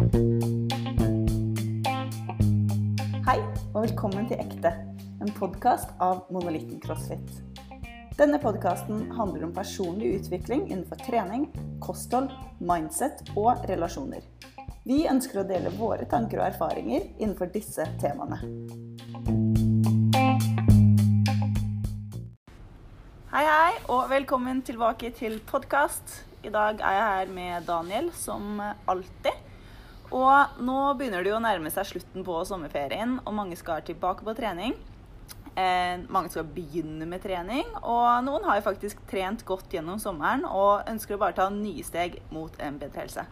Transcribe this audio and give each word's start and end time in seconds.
Hei, 0.00 0.06
og 3.74 3.82
velkommen 3.82 4.24
til 4.30 4.38
Ekte, 4.40 4.70
en 5.20 5.32
podkast 5.36 5.90
av 6.00 6.22
Monolitten 6.32 6.78
CrossFit. 6.80 7.28
Denne 8.16 8.38
podkasten 8.40 9.10
handler 9.18 9.44
om 9.44 9.52
personlig 9.52 10.14
utvikling 10.22 10.62
innenfor 10.70 11.02
trening, 11.04 11.50
kosthold, 11.84 12.32
mindset 12.64 13.20
og 13.34 13.60
relasjoner. 13.68 14.24
Vi 14.88 15.02
ønsker 15.10 15.42
å 15.42 15.44
dele 15.50 15.74
våre 15.76 16.08
tanker 16.08 16.40
og 16.40 16.46
erfaringer 16.46 17.04
innenfor 17.18 17.52
disse 17.52 17.84
temaene. 18.00 18.40
Hei, 23.34 23.44
hei, 23.44 23.76
og 23.92 24.08
velkommen 24.16 24.64
tilbake 24.64 25.12
til 25.20 25.42
podkast. 25.52 26.24
I 26.40 26.48
dag 26.56 26.80
er 26.80 26.96
jeg 26.96 27.06
her 27.12 27.36
med 27.36 27.68
Daniel, 27.68 28.08
som 28.16 28.64
alltid. 28.88 29.49
Og 30.10 30.62
nå 30.66 30.78
begynner 30.98 31.22
det 31.22 31.30
jo 31.30 31.38
å 31.38 31.42
nærme 31.42 31.70
seg 31.70 31.86
slutten 31.86 32.24
på 32.26 32.38
sommerferien, 32.48 33.18
og 33.22 33.36
mange 33.36 33.58
skal 33.58 33.84
tilbake 33.86 34.26
på 34.26 34.34
trening. 34.38 34.74
Eh, 35.54 36.02
mange 36.10 36.30
skal 36.32 36.48
begynne 36.50 37.06
med 37.10 37.22
trening, 37.22 37.66
og 37.82 38.24
noen 38.26 38.46
har 38.48 38.58
jo 38.58 38.66
faktisk 38.68 39.02
trent 39.10 39.44
godt 39.46 39.70
gjennom 39.74 40.00
sommeren 40.02 40.46
og 40.46 40.88
ønsker 40.90 41.16
å 41.16 41.22
bare 41.22 41.36
ta 41.38 41.48
nye 41.52 41.84
steg 41.86 42.20
mot 42.34 42.54
en 42.62 42.78
bedre 42.80 43.04
helse. 43.04 43.26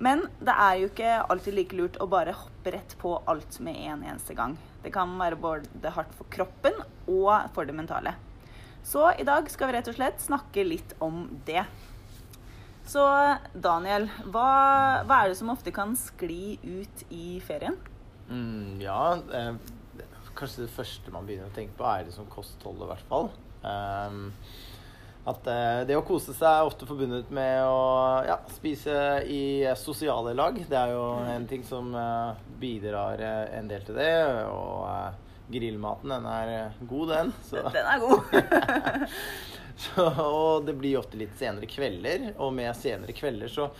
Men 0.00 0.24
det 0.40 0.54
er 0.54 0.78
jo 0.80 0.88
ikke 0.88 1.16
alltid 1.32 1.56
like 1.56 1.76
lurt 1.76 1.98
å 2.00 2.08
bare 2.08 2.36
hoppe 2.36 2.72
rett 2.72 2.94
på 3.00 3.18
alt 3.28 3.58
med 3.60 3.76
en 3.90 4.04
eneste 4.06 4.36
gang. 4.36 4.56
Det 4.80 4.92
kan 4.94 5.12
være 5.20 5.36
både 5.40 5.92
hardt 5.92 6.14
for 6.16 6.28
kroppen 6.32 6.76
og 7.10 7.50
for 7.52 7.68
det 7.68 7.76
mentale. 7.76 8.14
Så 8.86 9.10
i 9.20 9.26
dag 9.28 9.48
skal 9.52 9.68
vi 9.68 9.76
rett 9.76 9.90
og 9.92 9.98
slett 9.98 10.22
snakke 10.24 10.64
litt 10.64 10.94
om 11.04 11.26
det. 11.44 11.66
Så 12.90 13.02
Daniel, 13.54 14.08
hva, 14.32 14.46
hva 15.06 15.20
er 15.20 15.30
det 15.30 15.38
som 15.38 15.52
ofte 15.52 15.70
kan 15.74 15.92
skli 15.98 16.56
ut 16.64 17.04
i 17.14 17.38
ferien? 17.44 17.76
Mm, 18.30 18.80
ja, 18.82 19.14
eh, 19.34 19.54
kanskje 20.34 20.64
det 20.64 20.74
første 20.74 21.14
man 21.14 21.28
begynner 21.28 21.50
å 21.50 21.54
tenke 21.54 21.76
på, 21.78 21.86
er 21.86 22.08
det 22.08 22.16
som 22.16 22.26
kostholdet, 22.30 22.88
i 22.88 22.90
hvert 22.90 23.06
fall. 23.12 23.30
Um, 23.62 24.32
at 25.30 25.46
eh, 25.52 25.82
det 25.86 25.98
å 25.98 26.04
kose 26.06 26.32
seg 26.34 26.48
er 26.48 26.66
ofte 26.66 26.88
forbundet 26.88 27.30
med 27.34 27.60
å 27.68 28.24
ja, 28.26 28.40
spise 28.56 28.94
i 29.28 29.42
sosiale 29.78 30.32
lag. 30.34 30.58
Det 30.66 30.78
er 30.80 30.94
jo 30.96 31.04
en 31.28 31.46
ting 31.50 31.62
som 31.68 31.92
eh, 31.94 32.40
bidrar 32.58 33.22
eh, 33.22 33.44
en 33.60 33.70
del 33.70 33.84
til 33.86 34.00
det. 34.00 34.14
Og 34.48 34.88
eh, 34.88 35.18
grillmaten, 35.52 36.10
den 36.16 36.28
er 36.32 36.54
eh, 36.56 36.84
god, 36.88 37.14
den. 37.14 37.34
Så. 37.52 37.62
Den 37.70 37.86
er 37.86 38.02
god. 38.02 39.10
Så, 39.76 40.04
og 40.06 40.66
det 40.66 40.76
blir 40.78 40.98
ofte 41.00 41.18
litt 41.20 41.36
senere 41.38 41.68
kvelder, 41.70 42.30
og 42.38 42.54
med 42.56 42.74
senere 42.76 43.16
kvelder 43.16 43.52
så 43.52 43.70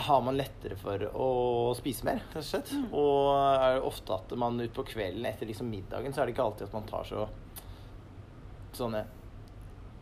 har 0.00 0.20
man 0.24 0.38
lettere 0.38 0.76
for 0.80 1.02
å 1.12 1.30
spise 1.76 2.06
mer, 2.06 2.22
rett 2.22 2.40
og 2.40 2.46
slett. 2.46 2.70
Og 2.96 3.30
er 3.36 3.76
det 3.76 3.86
ofte 3.88 4.16
at 4.16 4.34
man 4.38 4.60
utpå 4.64 4.86
kvelden 4.94 5.26
etter 5.28 5.48
liksom 5.50 5.68
middagen, 5.70 6.14
så 6.14 6.22
er 6.22 6.28
det 6.28 6.36
ikke 6.36 6.46
alltid 6.46 6.68
at 6.68 6.76
man 6.78 6.88
tar 6.88 7.08
så 7.08 7.26
sånne 8.76 9.02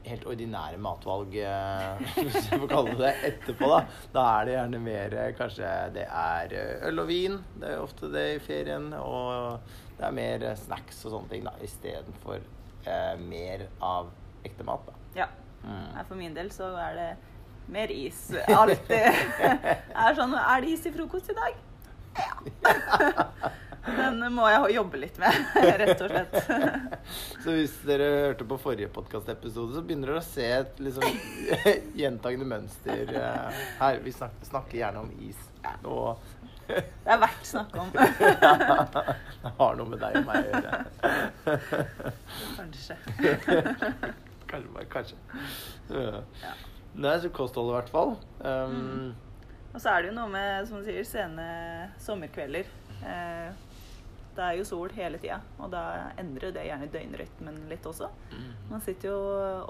helt 0.09 0.27
ordinære 0.29 0.79
matvalg, 0.81 1.35
eh, 1.43 2.05
hvis 2.23 2.47
jeg 2.49 2.61
får 2.63 2.71
kalle 2.71 2.95
det 2.95 3.01
det, 3.03 3.33
etterpå. 3.33 3.69
Da 3.73 3.81
Da 4.15 4.27
er 4.37 4.47
det 4.47 4.55
gjerne 4.55 4.81
mer 4.85 5.17
eh, 5.19 5.33
Kanskje 5.37 5.73
det 5.97 6.07
er 6.07 6.55
eh, 6.57 6.87
øl 6.89 7.03
og 7.03 7.11
vin. 7.11 7.37
Det 7.59 7.75
er 7.75 7.83
ofte 7.83 8.13
det 8.13 8.25
i 8.37 8.39
ferien. 8.45 8.93
Og 8.95 9.75
det 9.99 10.07
er 10.07 10.17
mer 10.17 10.47
snacks 10.61 11.03
og 11.05 11.17
sånne 11.17 11.33
ting 11.33 11.45
da 11.49 11.57
istedenfor 11.65 12.41
eh, 12.87 13.15
mer 13.21 13.69
av 13.85 14.13
ekte 14.49 14.67
mat. 14.67 14.89
da. 14.89 15.23
Ja. 15.23 15.29
Mm. 15.63 16.05
For 16.09 16.19
min 16.19 16.35
del 16.37 16.51
så 16.55 16.73
er 16.81 16.99
det 16.99 17.09
mer 17.69 17.93
is. 17.93 18.29
Alltid. 18.49 19.23
er 20.05 20.19
sånn 20.19 20.37
Er 20.41 20.65
det 20.65 20.75
is 20.77 20.87
i 20.89 20.93
frokost 20.95 21.33
i 21.33 21.39
dag? 21.39 21.65
Ja. 22.19 22.35
Den 23.89 24.21
må 24.35 24.49
jeg 24.51 24.75
jobbe 24.75 24.99
litt 25.01 25.19
med, 25.21 25.37
rett 25.81 26.03
og 26.05 26.11
slett. 26.11 26.35
Så 27.45 27.55
hvis 27.55 27.77
dere 27.89 28.09
hørte 28.27 28.45
på 28.49 28.59
forrige 28.61 28.91
podkastepisode, 28.93 29.79
så 29.79 29.85
begynner 29.87 30.13
dere 30.13 30.21
å 30.21 30.27
se 30.27 30.45
et 30.59 30.83
liksom 30.83 31.07
gjentagende 31.97 32.49
mønster 32.51 33.15
eh, 33.17 33.63
her. 33.81 34.03
Vi 34.05 34.13
snakker, 34.13 34.51
snakker 34.51 34.81
gjerne 34.83 35.07
om 35.07 35.13
is. 35.25 35.41
Og 35.89 36.21
Det 36.69 36.85
er 37.09 37.21
verdt 37.23 37.47
å 37.47 37.49
snakke 37.49 37.81
om. 37.81 37.89
det 37.97 39.55
har 39.63 39.81
noe 39.81 39.89
med 39.89 40.05
deg 40.05 40.21
og 40.21 40.29
meg 40.29 40.37
å 40.43 40.49
gjøre. 40.53 40.73
Kanskje. 42.59 44.17
Kanskje, 44.49 44.73
bare 44.75 44.91
kanskje. 44.93 45.17
Ja. 45.93 46.23
Ja. 46.43 46.53
Nei, 46.99 47.15
så 47.23 47.31
kosthold 47.31 47.71
i 47.71 47.77
hvert 47.77 47.91
fall. 47.93 48.15
Um, 48.41 49.13
Og 49.75 49.81
så 49.83 49.93
er 49.93 50.03
det 50.03 50.11
jo 50.11 50.17
noe 50.17 50.31
med, 50.33 50.65
som 50.67 50.81
du 50.81 50.87
sier, 50.89 51.05
sene 51.07 51.45
sommerkvelder. 52.03 52.67
Eh, 53.05 53.51
det 54.39 54.45
er 54.47 54.57
jo 54.59 54.65
sol 54.67 54.91
hele 54.95 55.19
tida, 55.21 55.41
og 55.59 55.71
da 55.73 55.83
endrer 56.19 56.53
det 56.55 56.65
gjerne 56.69 56.89
døgnrytmen 56.95 57.57
litt 57.71 57.87
også. 57.87 58.09
Mm. 58.33 58.51
Man 58.71 58.83
sitter 58.87 59.11
jo 59.11 59.19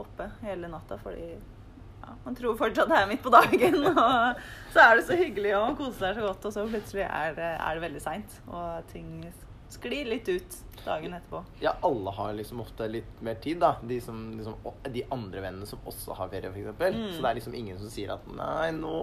oppe 0.04 0.28
hele 0.44 0.68
natta 0.70 0.98
fordi 1.00 1.30
ja, 1.32 2.14
man 2.24 2.36
tror 2.38 2.56
fortsatt 2.60 2.88
det 2.92 2.98
er 3.00 3.08
midt 3.10 3.24
på 3.24 3.32
dagen. 3.32 3.80
Og 3.90 4.42
så 4.72 4.84
er 4.84 4.96
det 5.00 5.06
så 5.08 5.16
hyggelig 5.18 5.54
og 5.58 5.66
man 5.70 5.78
koser 5.80 5.98
seg 6.06 6.20
så 6.20 6.26
godt, 6.28 6.46
og 6.48 6.54
så 6.54 6.66
plutselig 6.68 7.04
er 7.08 7.34
det, 7.36 7.50
er 7.58 7.74
det 7.78 7.84
veldig 7.88 8.02
seint. 8.04 8.36
Og 8.46 8.86
ting 8.92 9.10
sklir 9.68 10.08
litt 10.08 10.28
ut 10.28 10.56
dagen 10.84 11.14
etterpå. 11.14 11.44
Ja, 11.60 11.74
alle 11.80 12.10
har 12.10 12.32
liksom 12.32 12.60
ofte 12.60 12.88
litt 12.88 13.20
mer 13.20 13.34
tid, 13.34 13.58
da. 13.60 13.76
De, 13.82 14.00
som, 14.00 14.20
liksom, 14.36 14.54
de 14.88 15.04
andre 15.10 15.42
vennene 15.44 15.66
som 15.66 15.82
også 15.84 16.16
har 16.18 16.30
ferie, 16.32 16.50
f.eks. 16.50 16.78
Mm. 16.80 17.08
Så 17.12 17.22
det 17.22 17.30
er 17.30 17.38
liksom 17.40 17.56
ingen 17.58 17.78
som 17.80 17.92
sier 17.92 18.14
at 18.14 18.26
'nei, 18.32 18.70
nå 18.76 18.94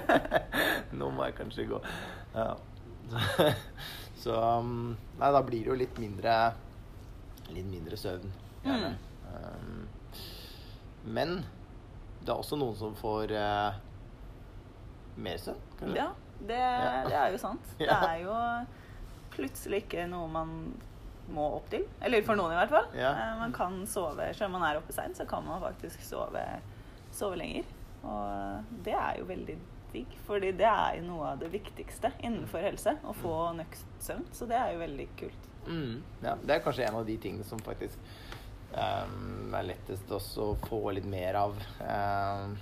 Nå 0.98 1.10
må 1.14 1.28
jeg 1.28 1.38
kanskje 1.40 1.68
gå'. 1.72 1.82
Ja. 2.34 2.54
Så 4.22 4.34
um, 4.34 4.96
Nei, 5.18 5.28
da 5.32 5.42
blir 5.46 5.62
det 5.62 5.70
jo 5.70 5.76
litt 5.78 5.98
mindre 6.02 6.32
Litt 7.48 7.68
mindre 7.70 7.96
søvn. 7.96 8.32
Mm. 8.66 8.96
Um, 9.32 9.86
men 11.08 11.38
det 12.20 12.34
er 12.34 12.40
også 12.42 12.58
noen 12.60 12.76
som 12.76 12.96
får 12.98 13.32
uh, 13.32 13.78
mer 15.16 15.38
søvn, 15.40 15.62
kanskje. 15.78 15.96
Ja, 15.96 16.10
det, 16.42 16.58
det 17.08 17.16
er 17.16 17.32
jo 17.32 17.40
sant. 17.40 17.70
Det 17.80 17.88
er 17.88 18.18
jo 18.26 18.34
plutselig 19.38 19.84
ikke 19.86 20.04
noe 20.10 20.28
man 20.34 20.52
må 21.32 21.46
opp 21.58 21.70
til. 21.72 21.84
Eller 22.04 22.24
for 22.26 22.38
noen 22.40 22.54
i 22.54 22.58
hvert 22.60 22.72
fall. 22.72 22.86
Ja. 22.96 23.10
Eh, 23.14 23.34
Man 23.40 23.52
kan 23.56 23.80
sove, 23.86 24.30
Selv 24.34 24.48
om 24.50 24.58
man 24.58 24.68
er 24.68 24.78
oppe 24.80 24.94
seint, 24.96 25.16
så 25.18 25.26
kan 25.28 25.44
man 25.46 25.60
faktisk 25.62 26.04
sove, 26.06 26.44
sove 27.14 27.40
lenger. 27.40 27.68
Og 28.06 28.72
det 28.86 28.94
er 28.96 29.18
jo 29.18 29.26
veldig 29.28 29.58
digg, 29.92 30.16
fordi 30.26 30.52
det 30.56 30.68
er 30.68 30.98
jo 30.98 31.06
noe 31.08 31.30
av 31.32 31.38
det 31.40 31.50
viktigste 31.52 32.12
innenfor 32.20 32.64
helse. 32.64 32.96
Å 33.04 33.14
få 33.16 33.34
nok 33.58 33.76
søvn. 34.04 34.26
Så 34.36 34.48
det 34.48 34.56
er 34.60 34.74
jo 34.74 34.82
veldig 34.84 35.08
kult. 35.20 35.46
Mm, 35.68 36.02
ja, 36.24 36.34
det 36.42 36.54
er 36.54 36.64
kanskje 36.64 36.86
en 36.88 36.98
av 37.00 37.06
de 37.08 37.16
tingene 37.20 37.44
som 37.44 37.60
faktisk 37.60 37.98
um, 38.72 39.52
er 39.56 39.66
lettest 39.68 40.12
også 40.12 40.52
å 40.52 40.58
få 40.64 40.80
litt 40.96 41.08
mer 41.08 41.36
av. 41.40 41.56
Um, 41.82 42.54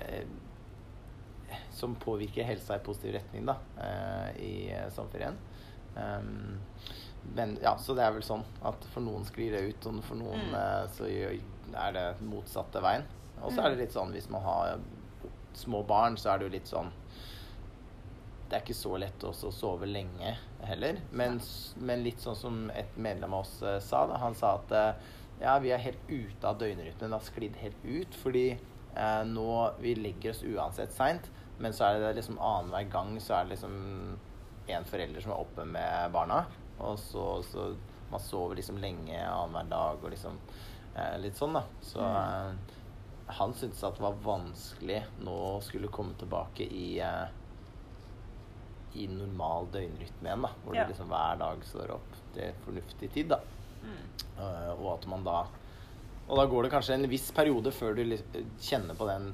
eh, 0.00 0.24
som 1.74 1.94
påvirker 2.00 2.44
helsa 2.44 2.76
i 2.76 2.84
positiv 2.84 3.14
retning 3.18 3.46
da, 3.48 3.56
eh, 3.82 4.30
i 4.42 4.52
eh, 4.72 4.88
sommerferien. 4.94 5.36
Um, 5.96 6.58
men 7.34 7.58
ja, 7.62 7.74
så 7.78 7.94
det 7.94 8.04
er 8.06 8.14
vel 8.14 8.24
sånn 8.24 8.44
at 8.64 8.84
for 8.94 9.04
noen 9.04 9.24
sklir 9.28 9.52
det 9.52 9.64
ut, 9.68 9.86
og 9.90 10.02
for 10.06 10.16
noen 10.20 10.46
Mm. 10.50 10.54
eh, 10.54 10.86
så 10.94 11.08
er 11.76 11.92
det 11.92 12.06
motsatte 12.22 12.80
veien. 12.82 13.04
Og 13.42 13.52
så 13.52 13.64
er 13.64 13.70
det 13.70 13.78
litt 13.84 13.92
sånn 13.92 14.12
hvis 14.12 14.30
man 14.30 14.42
har 14.42 14.78
små 15.54 15.82
barn, 15.86 16.16
så 16.16 16.30
er 16.32 16.38
det 16.38 16.46
jo 16.48 16.52
litt 16.58 16.66
sånn 16.70 16.90
det 18.50 18.56
er 18.56 18.62
ikke 18.64 18.74
så 18.74 18.96
lett 18.98 19.22
å 19.24 19.30
sove 19.32 19.86
lenge 19.86 20.32
heller. 20.66 20.96
Men, 21.12 21.40
men 21.78 22.02
litt 22.02 22.18
sånn 22.18 22.36
som 22.36 22.70
et 22.74 22.96
medlem 22.98 23.32
av 23.34 23.44
oss 23.44 23.52
sa. 23.86 24.06
Da. 24.10 24.16
Han 24.18 24.34
sa 24.34 24.56
at 24.58 24.96
ja, 25.40 25.54
vi 25.62 25.70
er 25.70 25.78
helt 25.78 26.02
ute 26.08 26.48
av 26.48 26.58
døgnrytmen. 26.58 27.10
Det 27.12 27.16
har 27.16 27.22
sklidd 27.28 27.56
helt 27.62 27.84
ut. 27.84 28.16
Fordi 28.18 28.48
eh, 28.50 29.22
nå 29.24 29.46
Vi 29.80 29.94
legger 29.94 30.34
oss 30.34 30.42
uansett 30.42 30.92
seint, 30.92 31.30
men 31.60 31.72
så 31.76 31.84
er 31.90 32.00
det 32.02 32.14
liksom 32.18 32.38
annenhver 32.40 32.88
gang 32.92 33.14
så 33.20 33.34
er 33.38 33.44
det 33.46 33.54
liksom 33.56 33.74
en 34.70 34.84
forelder 34.88 35.20
som 35.24 35.32
er 35.34 35.40
oppe 35.42 35.64
med 35.68 36.12
barna. 36.14 36.42
Og 36.80 36.98
så, 36.98 37.24
så 37.44 37.70
man 38.10 38.20
sover 38.24 38.56
liksom 38.58 38.78
lenge 38.82 39.18
annenhver 39.20 39.68
dag 39.70 40.04
og 40.04 40.10
liksom 40.14 40.38
eh, 40.96 41.16
litt 41.20 41.36
sånn, 41.38 41.54
da. 41.58 41.64
Så 41.84 42.00
eh, 42.00 42.78
han 43.40 43.52
syntes 43.54 43.82
at 43.86 43.98
det 43.98 44.02
var 44.06 44.16
vanskelig 44.24 45.02
nå 45.26 45.34
å 45.52 45.60
skulle 45.62 45.90
komme 45.92 46.16
tilbake 46.18 46.64
i 46.66 46.88
eh, 47.04 47.36
i 48.98 49.04
normal 49.06 49.68
døgnrytme 49.70 50.26
igjen, 50.26 50.42
da. 50.42 50.48
Hvor 50.64 50.74
Ja. 50.74 50.82
du 50.84 50.90
liksom 50.90 51.12
hver 51.12 51.36
dag 51.38 51.60
står 51.64 51.92
opp 51.94 52.16
til 52.34 52.56
fornuftig 52.64 53.10
tid, 53.14 53.28
da. 53.30 53.38
Eh, 53.86 54.72
og 54.80 54.88
at 54.96 55.06
man 55.08 55.22
da 55.24 55.44
Og 56.30 56.36
da 56.38 56.44
går 56.46 56.62
det 56.62 56.70
kanskje 56.70 56.94
en 56.94 57.08
viss 57.10 57.30
periode 57.34 57.72
før 57.74 57.94
du 57.98 58.02
kjenner 58.62 58.94
på 58.94 59.06
den 59.08 59.32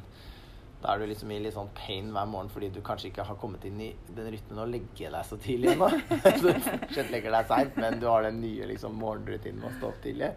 Da 0.83 0.93
er 0.93 0.99
du 1.01 1.07
liksom 1.09 1.31
i 1.33 1.39
litt 1.41 1.55
sånn 1.57 1.71
pain 1.75 2.11
hver 2.13 2.27
morgen 2.29 2.51
fordi 2.53 2.69
du 2.75 2.81
kanskje 2.85 3.09
ikke 3.11 3.25
har 3.25 3.39
kommet 3.41 3.65
inn 3.65 3.79
i 3.81 3.89
den 4.15 4.29
rytmen 4.35 4.59
å 4.61 4.67
legge 4.69 5.09
deg 5.11 5.25
så 5.27 5.39
tidlig 5.41 5.73
ennå. 5.73 5.89
du 6.43 6.51
fortsatt 6.53 7.11
legger 7.15 7.33
deg 7.33 7.49
seint, 7.51 7.79
men 7.81 7.99
du 8.03 8.07
har 8.11 8.27
den 8.29 8.41
nye 8.43 8.69
liksom 8.69 8.99
morgenrutinen 9.01 9.63
med 9.63 9.71
å 9.73 9.77
stå 9.79 9.89
opp 9.95 10.03
tidlig. 10.05 10.33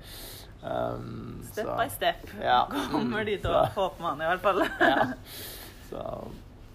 Um, 0.63 1.41
Step 1.51 1.65
så- 1.67 1.75
by 1.79 1.87
step 1.91 2.31
Ja. 2.43 2.61
kommer 2.91 3.25
de 3.27 3.37
til 3.43 3.51
å 3.61 3.65
håpe 3.75 4.01
man 4.03 4.21
i 4.23 4.31
hvert 4.31 4.41
fall. 4.47 4.63
ja. 4.79 5.05
Så, 5.89 6.05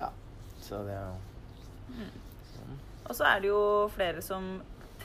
ja. 0.00 0.08
Så 0.64 0.84
det 0.86 0.94
er 0.98 1.08
jo 1.08 2.06
sånn. 2.54 2.78
Og 3.08 3.12
så 3.16 3.26
er 3.32 3.40
det 3.44 3.50
jo 3.52 3.60
flere 3.94 4.22
som 4.24 4.48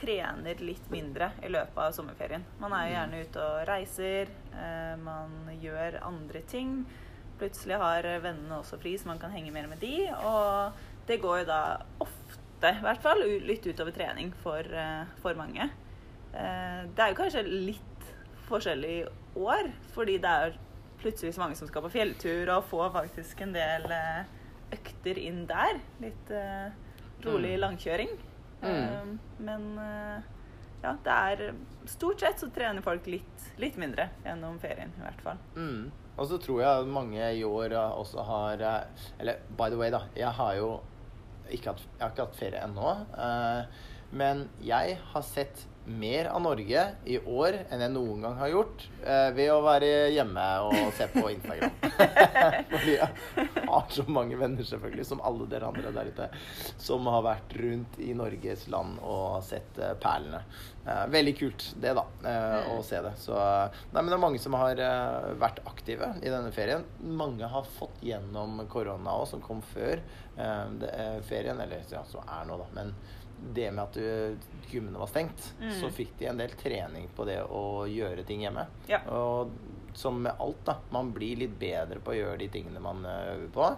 trener 0.00 0.56
litt 0.64 0.86
mindre 0.90 1.32
i 1.44 1.50
løpet 1.52 1.76
av 1.84 1.92
sommerferien. 1.92 2.42
Man 2.60 2.72
er 2.72 2.86
jo 2.88 2.94
gjerne 2.96 3.20
ute 3.26 3.42
og 3.44 3.66
reiser, 3.68 4.30
eh, 4.56 4.94
man 5.00 5.34
gjør 5.60 5.98
andre 6.08 6.40
ting. 6.48 6.72
Plutselig 7.40 7.78
har 7.80 8.04
vennene 8.20 8.58
også 8.60 8.76
fri, 8.82 8.92
så 9.00 9.08
man 9.08 9.18
kan 9.22 9.32
henge 9.32 9.52
mer 9.54 9.66
med 9.70 9.80
de. 9.80 9.94
Og 10.20 10.72
det 11.08 11.20
går 11.22 11.42
jo 11.42 11.46
da 11.48 11.60
ofte, 12.04 12.68
i 12.76 12.82
hvert 12.84 13.00
fall, 13.00 13.22
litt 13.48 13.64
utover 13.64 13.94
trening 13.96 14.32
for, 14.42 14.60
eh, 14.60 15.06
for 15.22 15.34
mange. 15.38 15.70
Eh, 16.34 16.82
det 16.92 17.00
er 17.06 17.14
jo 17.14 17.18
kanskje 17.22 17.44
litt 17.48 18.10
forskjellig 18.50 18.98
år, 19.40 19.70
fordi 19.94 20.18
det 20.20 20.30
er 20.44 20.58
plutselig 21.00 21.32
så 21.34 21.40
mange 21.40 21.56
som 21.56 21.66
skal 21.70 21.82
på 21.86 21.90
fjelltur 21.94 22.50
og 22.52 22.66
får 22.68 22.92
faktisk 22.98 23.40
en 23.46 23.54
del 23.56 23.86
eh, 23.96 24.24
økter 24.76 25.18
inn 25.18 25.46
der. 25.48 25.80
Litt 26.04 26.30
rolig 27.24 27.54
Mm. 27.56 27.60
langkjøring. 27.64 28.12
Mm. 28.62 29.18
Men 29.40 29.64
ja, 30.82 30.92
det 31.04 31.16
er 31.16 31.54
Stort 31.86 32.20
sett 32.20 32.38
så 32.38 32.50
trener 32.52 32.82
folk 32.84 33.06
litt, 33.08 33.46
litt 33.58 33.76
mindre 33.80 34.10
gjennom 34.24 34.58
ferien, 34.60 34.92
i 34.98 35.00
hvert 35.00 35.20
fall. 35.24 35.38
Mm. 35.56 35.90
Og 36.20 36.28
så 36.28 36.36
tror 36.40 36.60
jeg 36.60 36.88
mange 36.92 37.30
i 37.38 37.44
år 37.48 37.72
også 37.80 38.22
har 38.28 38.60
eh, 38.60 39.06
Eller 39.22 39.40
by 39.56 39.70
the 39.72 39.78
way, 39.80 39.88
da. 39.92 40.02
Jeg 40.16 40.34
har 40.36 40.54
jo 40.58 40.74
ikke 41.50 41.72
hatt, 41.72 41.80
jeg 41.96 42.04
har 42.04 42.12
ikke 42.12 42.26
hatt 42.28 42.36
ferie 42.38 42.60
ennå. 42.66 42.90
eh, 43.16 43.88
men 44.12 44.48
jeg 44.66 44.98
har 45.12 45.22
sett 45.22 45.64
mer 45.84 46.28
av 46.30 46.42
Norge 46.44 46.82
i 47.08 47.16
år 47.18 47.56
enn 47.70 47.82
jeg 47.82 47.92
noen 47.94 48.24
gang 48.24 48.36
har 48.38 48.50
gjort 48.52 48.84
eh, 49.00 49.30
ved 49.36 49.50
å 49.52 49.60
være 49.64 49.88
hjemme 50.14 50.44
og 50.68 50.92
se 50.96 51.06
på 51.12 51.24
Instagram. 51.32 51.72
Fordi 52.72 52.96
jeg 52.96 53.46
har 53.70 53.86
så 53.94 54.04
mange 54.08 54.38
venner, 54.40 54.66
selvfølgelig, 54.66 55.06
som 55.08 55.22
alle 55.26 55.48
dere 55.50 55.70
andre 55.70 55.92
der 55.96 56.10
ute, 56.12 56.28
som 56.80 57.08
har 57.10 57.24
vært 57.26 57.56
rundt 57.60 57.98
i 58.02 58.12
Norges 58.16 58.66
land 58.72 59.00
og 59.02 59.40
sett 59.46 59.80
eh, 59.80 59.96
perlene. 60.02 60.42
Eh, 60.86 61.04
veldig 61.12 61.34
kult, 61.38 61.66
det, 61.80 61.94
da, 61.98 62.06
eh, 62.28 62.70
å 62.74 62.80
se 62.86 63.00
det. 63.04 63.14
Så 63.20 63.36
Nei, 63.36 64.00
men 64.00 64.12
det 64.12 64.16
er 64.16 64.22
mange 64.22 64.40
som 64.42 64.56
har 64.60 64.80
eh, 64.80 65.30
vært 65.40 65.62
aktive 65.68 66.12
i 66.20 66.30
denne 66.32 66.52
ferien. 66.54 66.84
Mange 67.02 67.48
har 67.50 67.68
fått 67.78 68.02
gjennom 68.04 68.62
korona 68.70 69.16
òg, 69.20 69.26
som 69.32 69.42
kom 69.44 69.64
før 69.72 69.98
eh, 70.00 70.66
det, 70.80 70.92
eh, 70.92 71.16
ferien. 71.28 71.60
Eller 71.60 71.84
ja, 71.90 72.04
som 72.08 72.24
er 72.28 72.46
nå, 72.48 72.60
da. 72.60 72.68
Men 72.76 72.94
det 73.54 73.70
med 73.72 73.82
at 73.84 73.96
uh, 73.96 74.36
gymmene 74.70 74.98
var 75.00 75.06
stengt, 75.10 75.52
Mm. 75.60 75.72
så 75.80 75.90
fikk 75.90 76.12
de 76.18 76.26
en 76.30 76.36
del 76.38 76.50
trening 76.60 77.08
på 77.16 77.24
det 77.26 77.40
å 77.44 77.86
gjøre 77.90 78.24
ting 78.28 78.42
hjemme. 78.44 78.66
Ja. 78.88 79.00
Og 79.10 79.50
som 79.94 80.20
med 80.22 80.32
alt, 80.38 80.60
da. 80.64 80.76
Man 80.94 81.10
blir 81.12 81.36
litt 81.36 81.56
bedre 81.58 81.98
på 82.00 82.12
å 82.12 82.18
gjøre 82.18 82.38
de 82.38 82.48
tingene 82.48 82.80
man 82.80 83.04
eh, 83.04 83.32
øver 83.34 83.48
på. 83.56 83.70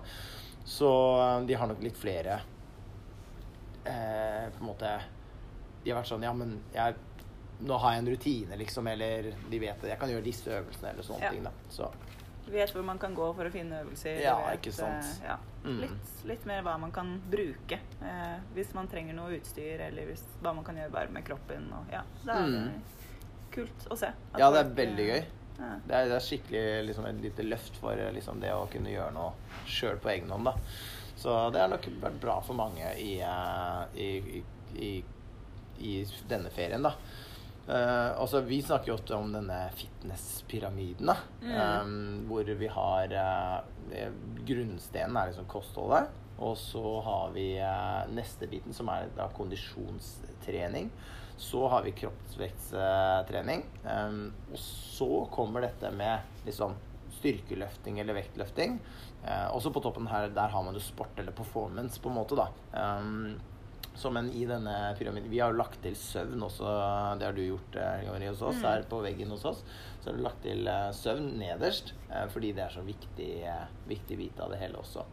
Så 0.69 0.91
eh, 1.23 1.47
de 1.49 1.55
har 1.55 1.67
nok 1.71 1.81
litt 1.83 1.97
flere 1.97 2.41
eh, 3.85 4.49
På 4.53 4.61
en 4.61 4.67
måte 4.69 4.91
De 5.83 5.91
har 5.91 5.99
vært 6.03 6.11
sånn 6.13 6.23
Ja, 6.27 6.33
men 6.37 6.59
jeg 6.75 6.95
nå 7.63 7.77
har 7.79 7.93
jeg 7.95 8.03
en 8.03 8.09
rutine, 8.11 8.57
liksom, 8.59 8.87
eller 8.91 9.27
de 9.51 9.59
vet 9.63 9.77
at 9.85 9.91
jeg 9.93 9.99
kan 10.01 10.11
gjøre 10.11 10.25
disse 10.27 10.51
øvelsene, 10.51 10.89
eller 10.97 11.05
sånne 11.07 11.23
Ja. 11.23 11.29
ting, 11.31 11.45
da. 11.47 11.51
Så 11.71 11.87
vet 12.51 12.73
hvor 12.75 12.83
man 12.85 12.99
kan 12.99 13.15
gå 13.15 13.29
for 13.37 13.47
å 13.47 13.51
finne 13.53 13.83
øvelser. 13.85 14.21
Ja, 14.23 14.37
vet, 14.47 14.59
ikke 14.61 14.73
sant. 14.75 15.05
Uh, 15.21 15.27
Ja. 15.29 15.37
Mm. 15.65 15.77
Litt, 15.81 16.09
litt 16.27 16.47
mer 16.47 16.63
hva 16.67 16.73
man 16.83 16.91
kan 16.91 17.21
bruke 17.31 17.79
uh, 18.03 18.39
hvis 18.57 18.73
man 18.75 18.89
trenger 18.91 19.15
noe 19.15 19.37
utstyr, 19.39 19.79
eller 19.87 20.09
hvis, 20.11 20.25
hva 20.43 20.51
man 20.57 20.65
kan 20.67 20.77
gjøre 20.81 20.91
bare 20.91 21.09
med 21.15 21.25
kroppen. 21.25 21.69
Og, 21.73 21.93
ja, 21.93 22.03
det 22.25 22.35
er 22.35 22.47
Mm. 22.49 22.67
eh, 22.67 22.99
kult 23.53 23.87
å 23.91 23.97
se. 23.97 24.11
Ja, 24.39 24.51
det 24.51 24.59
er 24.65 24.75
veldig 24.75 25.07
eh, 25.09 25.15
gøy. 25.15 25.25
Ja. 25.61 25.71
Det 25.87 25.95
er, 25.95 26.09
det 26.11 26.17
er 26.17 26.25
skikkelig 26.27 26.87
liksom, 26.89 27.07
et 27.07 27.21
lite 27.23 27.43
løft 27.47 27.77
for 27.79 27.93
eh, 27.95 28.11
liksom, 28.17 28.41
det 28.43 28.51
å 28.57 28.67
kunne 28.73 28.91
gjøre 28.91 29.13
noe 29.15 29.33
sjøl 29.69 29.99
på 30.03 30.09
egen 30.17 30.31
hånd. 30.35 30.45
da. 30.51 30.57
Så 31.23 31.37
det 31.55 31.61
har 31.61 31.69
nok 31.71 31.87
vært 32.03 32.19
bra 32.21 32.41
for 32.43 32.55
mange 32.59 32.89
i, 32.99 33.21
uh, 33.23 33.85
i, 33.95 34.09
i, 34.35 34.43
i, 34.83 34.93
i 35.79 35.93
denne 36.29 36.51
ferien, 36.51 36.83
da. 36.83 36.97
Eh, 37.69 38.21
altså, 38.21 38.41
vi 38.41 38.63
snakker 38.63 38.91
jo 38.91 38.97
ofte 38.99 39.15
om 39.15 39.33
denne 39.33 39.59
fitnesspyramiden, 39.79 41.13
da. 41.13 41.17
Mm. 41.43 41.55
Um, 41.55 42.27
hvor 42.31 42.49
vi 42.59 42.71
har 42.75 43.15
uh, 43.15 44.11
Grunnstenen 44.47 45.17
er 45.17 45.31
liksom 45.31 45.49
kostholdet. 45.51 46.11
Og 46.43 46.57
så 46.59 46.83
har 47.07 47.35
vi 47.37 47.47
uh, 47.63 48.03
neste 48.15 48.49
biten, 48.51 48.75
som 48.75 48.91
er 48.91 49.13
da 49.17 49.29
kondisjonstrening. 49.37 50.91
Så 51.39 51.63
har 51.71 51.85
vi 51.87 51.95
kroppsvektstrening. 52.03 53.65
Um, 53.87 54.25
og 54.51 54.59
så 54.59 55.11
kommer 55.33 55.69
dette 55.69 55.91
med 55.95 56.45
liksom 56.49 56.75
styrkeløfting 57.21 58.01
eller 58.03 58.19
vektløfting. 58.19 58.81
Uh, 59.23 59.55
også 59.55 59.71
på 59.71 59.85
toppen 59.85 60.11
her, 60.11 60.33
der 60.35 60.51
har 60.51 60.67
man 60.67 60.75
jo 60.75 60.83
sport 60.83 61.15
eller 61.23 61.35
performance, 61.37 62.03
på 62.03 62.11
en 62.11 62.19
måte, 62.19 62.39
da. 62.39 62.51
Um, 62.75 63.39
så 63.95 64.11
men 64.11 64.31
i 64.33 64.47
denne 64.49 64.73
pyramiden 64.99 65.31
Vi 65.31 65.41
har 65.43 65.53
jo 65.53 65.59
lagt 65.59 65.83
til 65.85 65.95
søvn 65.99 66.43
også. 66.47 66.65
Det 67.21 67.27
har 67.29 67.37
du 67.37 67.43
gjort 67.45 67.77
eh, 67.77 68.05
Gari, 68.07 68.29
hos 68.31 68.41
oss. 68.43 68.57
Mm. 68.63 68.65
Her 68.65 68.87
på 68.89 69.01
veggen 69.05 69.31
hos 69.35 69.45
oss. 69.45 69.61
Så 70.01 70.11
har 70.11 70.17
du 70.17 70.23
lagt 70.25 70.43
til 70.47 70.67
eh, 70.67 70.89
søvn 70.97 71.29
nederst. 71.39 71.93
eh, 72.11 72.27
fordi 72.33 72.53
det 72.57 72.65
er 72.65 72.75
så 72.75 72.83
viktig, 72.87 73.31
viktig 73.91 74.19
bit 74.19 74.41
av 74.41 74.51
det 74.55 74.63
hele 74.63 74.81
også. 74.81 75.05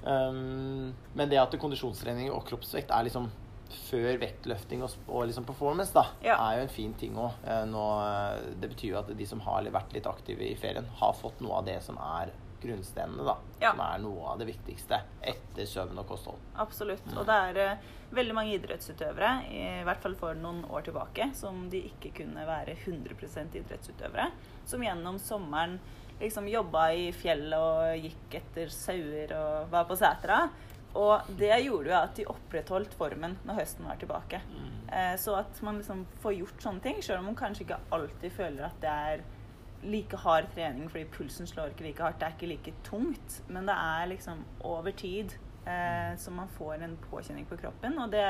Um, 0.00 0.94
men 1.12 1.28
det 1.28 1.36
at 1.36 1.52
kondisjonstrening 1.60 2.30
og 2.32 2.46
kroppsvekt 2.48 2.88
er 2.96 3.04
liksom 3.04 3.26
før 3.90 4.16
vektløfting 4.18 4.80
og, 4.82 4.94
og 5.06 5.26
liksom 5.28 5.44
performance, 5.46 5.92
da, 5.94 6.06
Ja. 6.24 6.38
er 6.48 6.56
jo 6.56 6.62
en 6.64 6.72
fin 6.72 6.94
ting 6.98 7.18
òg. 7.20 7.36
Det 7.44 8.70
betyr 8.72 8.94
jo 8.94 8.98
at 8.98 9.12
de 9.14 9.26
som 9.28 9.42
har 9.44 9.68
vært 9.70 9.92
litt 9.94 10.08
aktive 10.10 10.42
i 10.48 10.56
ferien, 10.58 10.88
har 10.98 11.12
fått 11.14 11.42
noe 11.44 11.60
av 11.60 11.68
det 11.68 11.76
som 11.84 12.00
er 12.00 12.32
grunnstenene, 12.62 13.24
da. 13.26 13.36
Ja. 13.62 13.72
Som 13.72 13.82
er 13.84 14.02
noe 14.02 14.32
av 14.32 14.40
det 14.40 14.48
viktigste 14.50 15.00
etter 15.32 15.68
søvn 15.68 15.98
og 16.00 16.08
kosthold. 16.10 16.42
Absolutt. 16.62 17.06
Og 17.14 17.26
det 17.28 17.38
er 17.50 17.60
uh, 17.74 17.88
veldig 18.16 18.36
mange 18.36 18.56
idrettsutøvere, 18.56 19.32
i 19.50 19.64
hvert 19.86 20.02
fall 20.02 20.16
for 20.18 20.38
noen 20.38 20.64
år 20.70 20.86
tilbake, 20.88 21.30
som 21.38 21.66
de 21.72 21.84
ikke 21.92 22.12
kunne 22.22 22.46
være 22.48 22.76
100% 22.76 23.58
idrettsutøvere. 23.62 24.30
Som 24.70 24.84
gjennom 24.86 25.18
sommeren 25.22 25.78
liksom 26.20 26.48
jobba 26.48 26.90
i 26.92 27.08
fjellet 27.16 27.56
og 27.58 28.04
gikk 28.04 28.40
etter 28.42 28.72
sauer 28.74 29.32
og 29.38 29.70
var 29.72 29.86
på 29.88 29.96
setra. 29.98 30.42
Og 30.98 31.30
det 31.38 31.52
gjorde 31.62 31.92
jo 31.92 31.96
at 31.96 32.16
de 32.18 32.26
opprettholdt 32.28 32.94
formen 32.98 33.36
når 33.46 33.60
høsten 33.62 33.86
var 33.86 33.98
tilbake. 34.00 34.40
Eh, 34.90 35.14
så 35.22 35.36
at 35.38 35.60
man 35.62 35.78
liksom 35.78 36.02
får 36.22 36.34
gjort 36.40 36.64
sånne 36.64 36.82
ting, 36.84 36.98
sjøl 37.02 37.20
om 37.20 37.30
man 37.30 37.38
kanskje 37.38 37.66
ikke 37.66 37.78
alltid 37.94 38.34
føler 38.34 38.66
at 38.66 38.80
det 38.82 38.94
er 39.12 39.22
like 39.82 40.16
hard 40.24 40.50
trening 40.54 40.90
fordi 40.90 41.06
pulsen 41.14 41.48
slår 41.48 41.72
ikke 41.72 41.86
like 41.88 42.02
hardt. 42.02 42.18
Det 42.20 42.28
er 42.28 42.36
ikke 42.36 42.50
like 42.54 42.74
tungt, 42.86 43.42
men 43.48 43.68
det 43.68 43.76
er 43.76 44.10
liksom 44.10 44.44
over 44.66 44.90
tid 44.90 45.36
eh, 45.66 46.16
så 46.18 46.32
man 46.34 46.48
får 46.58 46.84
en 46.84 46.96
påkjenning 47.10 47.46
på 47.48 47.58
kroppen, 47.60 47.98
og 47.98 48.12
det, 48.12 48.24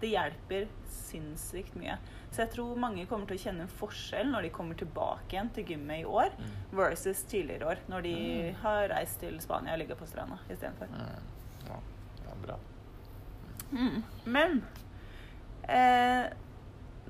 det 0.00 0.12
hjelper 0.12 0.68
sinnssykt 0.92 1.76
mye. 1.80 1.96
Så 2.32 2.44
jeg 2.44 2.52
tror 2.54 2.78
mange 2.80 3.04
kommer 3.08 3.28
til 3.28 3.36
å 3.36 3.42
kjenne 3.42 3.66
en 3.66 3.74
forskjell 3.80 4.30
når 4.32 4.46
de 4.46 4.52
kommer 4.54 4.78
tilbake 4.80 5.34
igjen 5.34 5.50
til 5.56 5.74
gymmet 5.74 6.02
i 6.02 6.08
år, 6.08 6.36
versus 6.72 7.24
tidligere 7.28 7.74
år, 7.74 7.82
når 7.92 8.06
de 8.08 8.16
har 8.62 8.88
reist 8.94 9.20
til 9.20 9.36
Spania 9.44 9.76
og 9.76 9.82
ligger 9.82 10.00
på 10.00 10.08
stranda 10.08 10.40
istedenfor. 10.48 10.92
Mm. 10.92 11.32
Ja, 11.68 11.80
det 12.22 12.30
er 12.32 12.46
bra. 12.46 12.60
Mm. 13.72 14.00
Men 14.24 14.62
eh, 15.68 16.32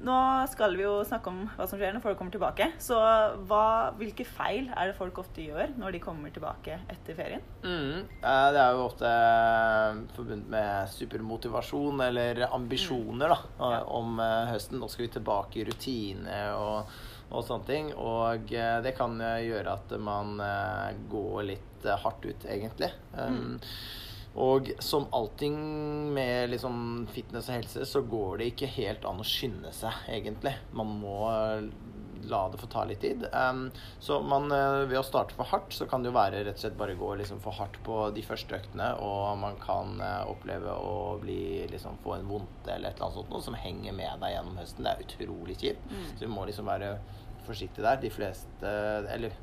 nå 0.03 0.17
skal 0.51 0.75
vi 0.77 0.85
jo 0.85 0.95
snakke 1.07 1.31
om 1.31 1.45
hva 1.55 1.67
som 1.69 1.79
skjer 1.79 1.95
når 1.95 2.03
folk 2.05 2.19
kommer 2.19 2.35
tilbake. 2.35 2.69
Så 2.83 2.99
hva, 3.49 3.93
hvilke 3.99 4.27
feil 4.27 4.69
er 4.75 4.91
det 4.91 4.99
folk 4.99 5.21
ofte 5.23 5.45
gjør 5.45 5.75
når 5.79 5.97
de 5.97 6.03
kommer 6.03 6.35
tilbake 6.35 6.79
etter 6.91 7.19
ferien? 7.19 7.45
Mm. 7.63 8.03
eh, 8.19 8.49
Det 8.55 8.63
er 8.65 8.75
jo 8.75 8.85
ofte 8.89 9.09
eh, 9.09 10.03
forbundet 10.17 10.51
med 10.53 10.93
supermotivasjon 10.97 12.05
eller 12.09 12.45
ambisjoner 12.51 13.35
da, 13.37 13.41
om 13.87 14.19
eh, 14.23 14.53
høsten. 14.53 14.83
Nå 14.83 14.91
skal 14.91 15.07
vi 15.07 15.15
tilbake 15.17 15.63
i 15.63 15.67
rutine 15.71 16.43
og, 16.59 16.95
og 17.31 17.47
sånne 17.47 17.69
ting. 17.71 17.93
Og 17.95 18.51
det 18.51 18.97
kan 18.99 19.19
gjøre 19.21 19.79
at 19.79 19.99
man 20.03 20.35
går 21.13 21.43
litt 21.53 21.87
hardt 22.03 22.27
ut, 22.27 22.45
egentlig. 22.47 22.91
Um, 23.15 23.57
Og 24.41 24.71
som 24.81 25.09
allting 25.13 25.57
med 26.15 26.55
liksom 26.55 27.07
fitness 27.13 27.51
og 27.51 27.59
helse, 27.59 27.87
så 27.89 28.01
går 28.01 28.41
det 28.41 28.53
ikke 28.53 28.71
helt 28.79 29.05
an 29.09 29.21
å 29.21 29.27
skynde 29.27 29.73
seg, 29.77 30.07
egentlig. 30.09 30.55
Man 30.73 30.95
må 31.03 31.19
eh, 31.29 31.67
la 32.31 32.49
det 32.49 32.61
få 32.61 32.67
ta 32.67 32.85
litt 32.89 33.01
tid. 33.01 33.27
Um, 33.33 33.71
så 34.01 34.21
man, 34.25 34.49
eh, 34.53 34.85
ved 34.89 34.99
å 35.01 35.05
starte 35.05 35.37
for 35.37 35.49
hardt, 35.53 35.75
så 35.77 35.87
kan 35.91 36.03
det 36.03 36.13
jo 36.13 36.17
være 36.17 36.45
rett 36.47 36.57
og 36.57 36.65
slett 36.65 36.79
bare 36.79 36.97
gå 36.99 37.11
liksom 37.21 37.43
for 37.45 37.57
hardt 37.59 37.79
på 37.85 37.99
de 38.17 38.25
første 38.25 38.57
øktene, 38.57 38.93
og 39.05 39.39
man 39.43 39.59
kan 39.63 39.99
eh, 40.01 40.23
oppleve 40.31 40.77
å 40.77 41.19
bli, 41.23 41.67
liksom, 41.73 41.99
få 42.05 42.17
en 42.19 42.31
vondte 42.31 42.73
eller 42.73 42.91
et 42.91 42.97
eller 42.97 43.11
annet 43.11 43.21
sånt 43.21 43.35
noe 43.35 43.45
som 43.45 43.59
henger 43.59 43.97
med 43.97 44.23
deg 44.25 44.37
gjennom 44.37 44.63
høsten. 44.63 44.87
Det 44.87 44.95
er 44.95 45.05
utrolig 45.09 45.59
kjipt. 45.61 45.93
Mm. 45.93 46.09
Så 46.15 46.25
vi 46.25 46.33
må 46.33 46.47
liksom 46.49 46.73
være 46.73 46.95
forsiktige 47.47 47.85
der. 47.85 48.01
De 48.03 48.11
fleste 48.15 48.73
Eller 49.11 49.35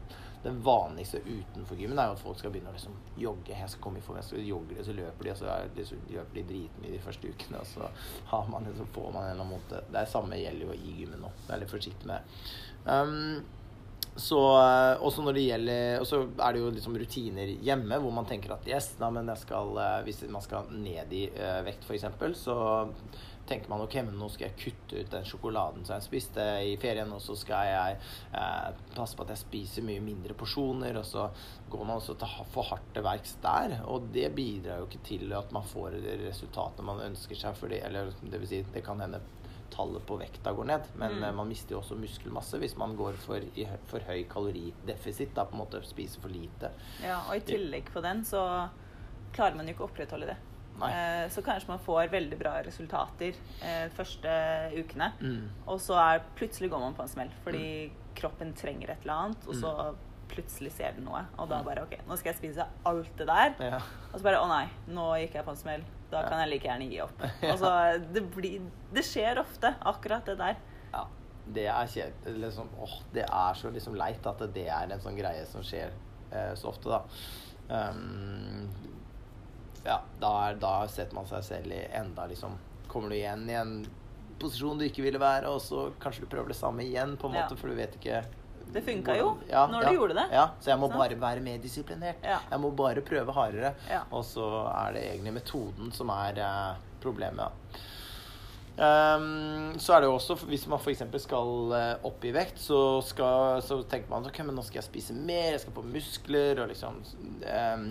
den 0.44 0.62
vanligste 0.64 1.20
utenfor 1.26 1.76
gymmen 1.76 2.00
er 2.00 2.08
jo 2.08 2.16
at 2.16 2.24
folk 2.24 2.40
skal 2.40 2.54
begynne 2.54 2.72
å 2.72 2.76
liksom 2.78 2.96
jogge. 3.20 3.52
Jeg 3.52 3.72
skal 3.74 3.84
komme 3.84 4.00
i 4.00 4.06
form, 4.06 4.22
jeg 4.22 4.30
skal 4.30 4.48
jogge, 4.48 4.78
og 4.80 4.88
så 4.88 4.96
løper 4.96 5.28
de, 5.28 5.34
og 5.34 5.40
så 5.42 5.52
er 5.52 5.70
det, 5.76 5.86
løper 6.16 6.40
de 6.40 6.48
dritmye 6.54 6.96
de 6.96 7.04
første 7.04 7.32
ukene, 7.34 7.60
og 7.60 7.68
så 7.68 7.92
har 8.32 8.52
man 8.52 8.68
liksom, 8.70 8.92
får 8.96 9.10
man 9.12 9.26
en 9.26 9.34
eller 9.34 9.44
annen 9.44 9.56
måte 9.58 9.84
Det 9.92 10.02
er 10.02 10.12
samme 10.14 10.40
gjelder 10.40 10.70
jo 10.70 10.78
i 10.78 10.98
gymmen 11.02 11.26
nå. 11.26 11.32
er 11.50 11.64
litt 11.64 11.74
forsiktig 11.74 12.08
med 12.08 12.22
det. 12.22 12.44
Um, 12.88 13.60
så 14.20 14.40
eh, 14.60 15.02
også 15.06 15.24
når 15.24 15.36
det 15.36 15.44
gjelder 15.46 16.02
Og 16.02 16.08
så 16.08 16.18
er 16.26 16.56
det 16.56 16.62
jo 16.62 16.72
liksom 16.74 16.96
rutiner 16.98 17.52
hjemme 17.64 18.00
hvor 18.02 18.12
man 18.16 18.28
tenker 18.28 18.52
at 18.56 18.68
yes, 18.68 18.94
da, 19.00 19.08
men 19.14 19.30
jeg 19.32 19.44
skal, 19.46 19.72
eh, 19.80 20.00
hvis 20.08 20.24
man 20.32 20.44
skal 20.44 20.72
ned 20.74 21.14
i 21.16 21.26
uh, 21.36 21.60
vekt 21.68 21.88
f.eks., 21.88 22.08
så 22.40 22.58
tenker 23.50 23.70
man 23.72 23.82
ok, 23.82 23.96
men 24.06 24.16
nå 24.22 24.28
skal 24.30 24.48
jeg 24.48 24.58
kutte 24.62 25.00
ut 25.02 25.10
den 25.12 25.26
sjokoladen 25.26 25.84
som 25.88 25.96
jeg 25.98 26.06
spiste 26.06 26.44
i 26.70 26.76
ferien, 26.82 27.10
og 27.16 27.22
så 27.26 27.36
skal 27.36 27.66
jeg 27.72 27.98
eh, 28.38 28.70
passe 28.96 29.18
på 29.18 29.26
at 29.26 29.34
jeg 29.34 29.42
spiser 29.42 29.88
mye 29.88 30.04
mindre 30.06 30.38
porsjoner, 30.38 31.00
og 31.02 31.06
så 31.10 31.26
går 31.74 31.84
man 31.90 31.98
også 31.98 32.16
til, 32.22 32.38
for 32.54 32.70
hardt 32.70 32.94
til 32.96 33.04
verks 33.06 33.36
der. 33.44 33.80
Og 33.90 34.08
det 34.14 34.30
bidrar 34.38 34.80
jo 34.84 34.88
ikke 34.90 35.02
til 35.10 35.34
at 35.34 35.52
man 35.56 35.66
får 35.66 35.98
resultatene 36.28 36.86
man 36.94 37.02
ønsker 37.10 37.36
seg, 37.42 37.58
fordi, 37.58 37.82
eller 37.90 38.14
det 38.22 38.40
vil 38.46 38.52
si, 38.54 38.62
det 38.74 38.86
kan 38.86 39.02
hende 39.02 39.20
tallet 39.70 40.02
på 40.10 40.16
vekta 40.18 40.50
går 40.58 40.66
ned, 40.66 40.88
men 40.98 41.12
Mm. 41.20 41.24
eh, 41.24 41.32
man 41.38 41.48
mister 41.48 41.76
jo 41.76 41.82
også 41.84 41.96
muskelmasse 42.00 42.58
hvis 42.58 42.74
man 42.78 42.96
går 42.98 43.14
for, 43.22 43.38
i 43.56 43.68
for 43.88 44.00
høy 44.08 44.24
kaloridefisitt, 44.32 45.34
da 45.38 45.46
på 45.46 45.54
en 45.58 45.62
måte 45.64 45.82
spiser 45.86 46.22
for 46.24 46.30
lite. 46.34 46.72
Ja, 47.04 47.20
og 47.30 47.36
i 47.38 47.44
tillegg 47.46 47.92
på 47.94 48.02
den 48.02 48.24
så 48.26 48.42
klarer 49.34 49.56
man 49.56 49.68
jo 49.70 49.74
ikke 49.76 49.86
å 49.86 49.90
opprettholde 49.92 50.32
det. 50.32 50.38
Eh, 50.88 51.30
så 51.30 51.42
kanskje 51.44 51.68
man 51.68 51.80
får 51.80 52.08
veldig 52.12 52.38
bra 52.40 52.54
resultater 52.64 53.34
eh, 53.62 53.90
første 53.90 54.30
ukene, 54.80 55.12
Mm. 55.20 55.50
og 55.68 55.80
så 55.80 55.94
er, 56.00 56.22
plutselig 56.36 56.70
går 56.72 56.80
man 56.80 56.94
på 56.96 57.02
en 57.02 57.08
smell 57.08 57.30
fordi 57.44 57.92
kroppen 58.16 58.54
trenger 58.54 58.90
et 58.92 59.02
eller 59.02 59.14
annet, 59.14 59.48
og 59.48 59.56
så 59.56 59.96
plutselig 60.30 60.72
ser 60.72 60.92
den 60.94 61.06
noe, 61.06 61.26
og 61.38 61.50
da 61.50 61.58
Mm. 61.60 61.66
bare 61.66 61.82
OK, 61.84 61.98
nå 62.08 62.16
skal 62.18 62.34
jeg 62.34 62.38
spise 62.38 62.66
alt 62.86 63.16
det 63.18 63.28
der. 63.28 63.54
Ja. 63.60 63.80
Og 64.14 64.20
så 64.20 64.24
bare 64.24 64.38
Å 64.44 64.48
nei, 64.48 64.68
nå 64.88 65.08
gikk 65.20 65.34
jeg 65.36 65.46
på 65.46 65.50
en 65.52 65.56
smell. 65.58 65.84
Da 66.12 66.22
Ja. 66.22 66.30
kan 66.30 66.40
jeg 66.40 66.50
like 66.50 66.68
gjerne 66.68 66.90
gi 66.90 67.02
opp. 67.02 67.20
Altså, 67.44 68.02
det, 68.14 68.32
blir, 68.32 68.62
det 68.94 69.04
skjer 69.04 69.38
ofte, 69.40 69.76
akkurat 69.86 70.26
det 70.26 70.38
der. 70.38 70.56
Ja, 70.94 71.06
det 71.48 71.66
er 71.68 71.86
kjedelig. 71.86 72.40
Liksom, 72.46 72.68
åh, 72.80 73.02
det 73.14 73.24
er 73.30 73.54
så 73.54 73.70
liksom 73.74 73.96
leit 73.96 74.26
at 74.26 74.40
det 74.54 74.68
er 74.68 74.92
en 74.92 75.00
sånn 75.00 75.18
greie 75.18 75.46
som 75.46 75.62
skjer 75.62 75.92
eh, 76.32 76.54
så 76.56 76.68
ofte, 76.70 76.90
da. 76.90 77.02
Um, 77.70 78.70
ja, 79.86 80.00
da, 80.20 80.34
da 80.60 80.74
setter 80.92 81.16
man 81.16 81.28
seg 81.30 81.44
selv 81.46 81.72
i 81.76 81.84
enda 82.00 82.26
liksom 82.30 82.58
Kommer 82.90 83.10
du 83.10 83.16
igjen 83.20 83.44
i 83.50 83.54
en 83.54 83.74
posisjon 84.42 84.80
du 84.80 84.86
ikke 84.88 85.04
ville 85.06 85.20
være, 85.22 85.50
og 85.52 85.60
så 85.62 85.90
kanskje 86.02 86.24
du 86.24 86.30
prøver 86.32 86.50
det 86.54 86.58
samme 86.58 86.82
igjen, 86.82 87.16
på 87.22 87.28
en 87.30 87.36
Ja. 87.38 87.44
måte, 87.44 87.58
for 87.60 87.70
du 87.70 87.76
vet 87.78 87.94
ikke 88.00 88.24
Det 88.74 88.82
funka 88.86 89.16
jo 89.18 89.38
Ja, 89.50 89.68
når 89.68 89.84
ja, 89.84 89.90
du 89.90 89.96
gjorde 90.00 90.16
det. 90.18 90.26
Ja, 90.32 90.48
så 90.62 90.72
jeg 90.72 90.80
må 90.80 90.90
bare 90.94 91.16
være 91.20 91.42
mer 91.42 91.58
disiplinert. 91.58 92.18
Ja. 92.24 92.40
Jeg 92.52 92.60
må 92.62 92.70
bare 92.72 93.02
prøve 93.02 93.34
hardere. 93.34 93.74
Ja. 93.90 94.04
Og 94.12 94.24
så 94.26 94.46
er 94.70 94.94
det 94.94 95.06
egentlig 95.10 95.34
metoden 95.34 95.92
som 95.92 96.10
er 96.14 96.38
eh, 96.38 96.76
problemet. 97.02 97.50
Ehm, 98.80 99.74
så 99.80 99.96
er 99.96 100.02
det 100.02 100.08
jo 100.08 100.16
også, 100.16 100.36
hvis 100.48 100.68
man 100.72 100.80
f.eks. 100.80 101.02
skal 101.26 101.50
uh, 101.74 102.06
opp 102.08 102.24
i 102.24 102.32
vekt, 102.32 102.62
så, 102.64 103.02
skal, 103.04 103.60
så 103.66 103.82
tenker 103.90 104.12
man 104.12 104.28
ok, 104.30 104.40
men 104.48 104.56
nå 104.56 104.64
skal 104.64 104.80
jeg 104.80 104.88
spise 104.88 105.16
mer, 105.18 105.50
jeg 105.58 105.64
skal 105.66 105.76
få 105.76 105.84
muskler 105.84 106.62
og 106.64 106.70
liksom 106.72 107.02
ehm, 107.44 107.90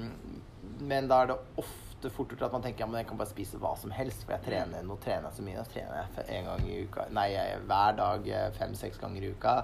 Men 0.81 1.09
da 1.11 1.23
er 1.23 1.31
det 1.33 1.39
ofte 1.59 2.11
fort 2.15 2.31
gjort 2.31 2.45
at 2.47 2.53
man 2.55 2.63
tenker 2.63 2.85
ja, 2.85 2.89
men 2.91 3.01
jeg 3.01 3.09
kan 3.09 3.19
bare 3.19 3.31
spise 3.31 3.59
hva 3.59 3.73
som 3.79 3.91
helst, 3.91 4.23
for 4.25 4.37
jeg 4.37 4.45
trener, 4.47 4.85
nå 4.87 4.97
trener 5.03 5.29
jeg 5.29 5.39
så 5.39 5.47
mye. 5.47 5.59
Nå 5.59 5.73
trener 5.73 5.99
jeg 5.99 6.39
en 6.39 6.51
gang 6.51 6.67
i 6.69 6.79
uka 6.87 7.07
Nei, 7.15 7.29
hver 7.67 7.99
dag 7.99 8.29
eh, 8.31 8.49
fem-seks 8.59 9.01
ganger 9.03 9.27
i 9.27 9.33
uka. 9.35 9.55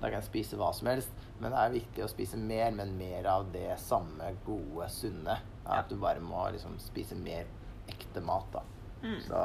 Da 0.00 0.08
kan 0.08 0.18
jeg 0.18 0.28
spise 0.28 0.58
hva 0.60 0.72
som 0.74 0.90
helst. 0.90 1.24
Men 1.38 1.54
det 1.54 1.60
er 1.60 1.76
viktig 1.78 2.04
å 2.04 2.10
spise 2.10 2.40
mer, 2.40 2.70
men 2.74 2.96
mer 2.98 3.30
av 3.30 3.46
det 3.54 3.76
samme 3.82 4.34
gode, 4.46 4.88
sunne. 4.90 5.38
At 5.64 5.90
du 5.90 5.96
bare 6.00 6.22
må 6.22 6.48
liksom 6.54 6.78
spise 6.82 7.16
mer 7.18 7.46
ekte 7.90 8.22
mat, 8.24 8.48
da. 8.52 8.64
Mm. 9.04 9.18
Så 9.20 9.40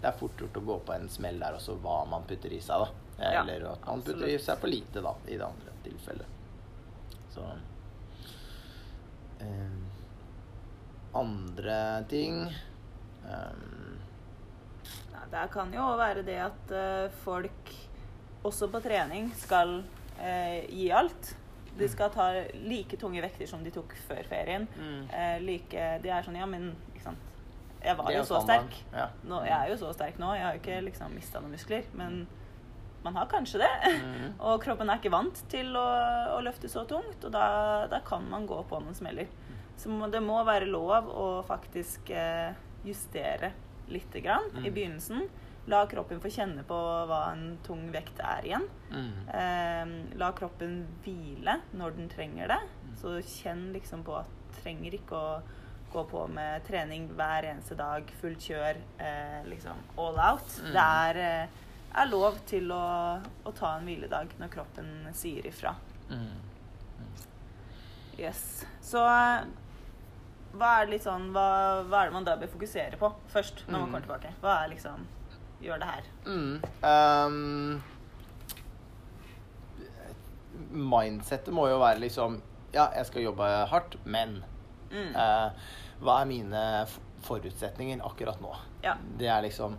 det 0.00 0.10
er 0.10 0.18
fort 0.18 0.40
gjort 0.40 0.58
å 0.60 0.64
gå 0.64 0.78
på 0.86 0.92
en 0.92 1.08
smell 1.08 1.38
der 1.40 1.56
også, 1.56 1.78
hva 1.80 2.02
man 2.08 2.26
putter 2.28 2.52
i 2.52 2.60
seg, 2.64 2.84
da. 2.84 3.06
Ja, 3.20 3.42
at 3.44 3.84
man 3.84 4.02
putter 4.04 4.28
i 4.28 4.38
seg 4.40 4.60
for 4.60 4.72
lite, 4.72 5.02
da, 5.04 5.14
i 5.28 5.36
det 5.36 5.44
andre 5.44 5.74
tilfellet. 5.84 6.38
Så 7.34 7.44
eh, 9.40 9.89
Andre 11.16 12.04
ting 12.10 12.44
um... 13.24 13.98
Ja, 15.10 15.24
det 15.30 15.46
kan 15.52 15.72
jo 15.74 15.86
være 15.98 16.22
det 16.26 16.38
at 16.42 16.74
eh, 16.74 17.12
folk 17.24 17.72
også 18.46 18.70
på 18.72 18.80
trening 18.84 19.28
skal 19.36 19.80
eh, 20.22 20.66
gi 20.70 20.88
alt. 20.94 21.34
De 21.78 21.88
skal 21.88 22.10
ta 22.14 22.30
like 22.54 22.98
tunge 23.00 23.22
vekter 23.22 23.48
som 23.48 23.62
de 23.64 23.72
tok 23.74 23.94
før 24.08 24.22
ferien. 24.28 24.66
Mm. 24.78 25.02
Eh, 25.10 25.36
like, 25.44 25.86
de 26.02 26.12
er 26.12 26.26
sånn 26.26 26.38
Ja, 26.38 26.48
men 26.50 26.72
ikke 26.92 27.04
sant. 27.10 27.26
Jeg 27.80 27.96
var 27.96 28.12
jo 28.12 28.24
så 28.28 28.42
sterk. 28.44 28.76
Ja. 28.92 29.08
Nå, 29.24 29.40
jeg 29.46 29.56
er 29.56 29.70
jo 29.72 29.78
så 29.80 29.92
sterk 29.96 30.18
nå. 30.20 30.34
Jeg 30.36 30.44
har 30.44 30.56
jo 30.56 30.60
ikke 30.60 30.80
liksom 30.90 31.14
mista 31.16 31.40
noen 31.40 31.54
muskler. 31.56 31.86
Men 31.96 32.22
man 33.04 33.16
har 33.16 33.28
kanskje 33.30 33.62
det. 33.62 33.70
Mm. 33.96 34.26
og 34.50 34.58
kroppen 34.64 34.90
er 34.90 35.00
ikke 35.00 35.14
vant 35.14 35.44
til 35.52 35.72
å, 35.78 35.86
å 36.36 36.40
løfte 36.44 36.68
så 36.68 36.84
tungt, 36.88 37.24
og 37.24 37.32
da, 37.32 37.46
da 37.92 38.02
kan 38.04 38.26
man 38.28 38.48
gå 38.48 38.60
på 38.68 38.82
noen 38.82 38.96
smeller. 38.96 39.30
Så 39.80 39.88
må, 39.88 40.10
det 40.12 40.20
må 40.22 40.42
være 40.44 40.66
lov 40.68 41.08
å 41.08 41.28
faktisk 41.48 42.10
eh, 42.12 42.52
justere 42.84 43.52
lite 43.88 44.20
grann 44.20 44.50
i 44.60 44.66
Mm. 44.68 44.74
begynnelsen. 44.74 45.28
La 45.70 45.84
kroppen 45.86 46.20
få 46.20 46.28
kjenne 46.32 46.62
på 46.66 46.76
hva 47.08 47.20
en 47.32 47.58
tung 47.64 47.86
vekt 47.92 48.20
er 48.24 48.44
igjen. 48.48 48.66
Mm. 48.90 49.14
Eh, 49.40 49.94
la 50.20 50.30
kroppen 50.36 50.82
hvile 51.04 51.58
når 51.76 51.96
den 51.96 52.08
trenger 52.12 52.48
det. 52.52 52.60
Mm. 52.84 52.94
Så 53.00 53.14
kjenn 53.24 53.64
liksom 53.72 54.04
på 54.04 54.18
at 54.20 54.36
trenger 54.60 54.96
ikke 54.98 55.16
å 55.16 55.40
gå 55.92 56.04
på 56.10 56.26
med 56.30 56.62
trening 56.68 57.08
hver 57.18 57.48
eneste 57.50 57.74
dag, 57.78 58.04
fullt 58.20 58.44
kjør, 58.50 58.76
eh, 59.02 59.40
liksom 59.50 59.80
all 59.98 60.18
out. 60.22 60.52
Mm. 60.62 60.72
Det 60.76 60.84
er, 60.84 61.16
eh, 61.16 61.48
er 62.02 62.06
lov 62.12 62.38
til 62.46 62.68
å, 62.70 62.84
å 63.44 63.52
ta 63.56 63.72
en 63.78 63.88
hviledag 63.88 64.36
når 64.38 64.52
kroppen 64.54 64.92
sier 65.12 65.46
ifra. 65.50 65.74
Mm. 66.10 66.36
Yes. 68.18 68.64
Så 68.82 69.00
hva 70.56 70.80
er 70.80 70.86
det 70.86 70.92
litt 70.96 71.04
sånn 71.06 71.30
hva, 71.32 71.46
hva 71.88 72.00
er 72.02 72.06
det 72.10 72.12
man 72.12 72.24
da 72.24 72.36
bør 72.36 72.48
fokusere 72.52 72.96
på 72.98 73.12
først 73.32 73.64
når 73.68 73.72
man 73.78 73.80
Mm. 73.80 73.86
kommer 73.86 74.00
tilbake? 74.06 74.34
Hva 74.42 74.64
er 74.64 74.68
liksom 74.74 75.06
Gjør 75.60 75.78
det 75.78 75.86
her. 75.86 76.04
Mm. 76.24 76.62
Um, 76.82 77.82
mindsettet 80.72 81.52
må 81.54 81.66
jo 81.68 81.78
være 81.82 82.00
liksom 82.04 82.40
Ja, 82.72 82.86
jeg 82.94 83.06
skal 83.08 83.22
jobbe 83.26 83.48
hardt, 83.66 83.96
men 84.04 84.44
Mm. 84.90 85.14
uh, 85.14 85.50
hva 86.02 86.20
er 86.22 86.26
mine 86.26 86.86
forutsetninger 87.22 88.00
akkurat 88.06 88.40
nå? 88.42 88.54
Ja. 88.82 88.94
Det 89.18 89.26
er 89.28 89.42
liksom 89.42 89.76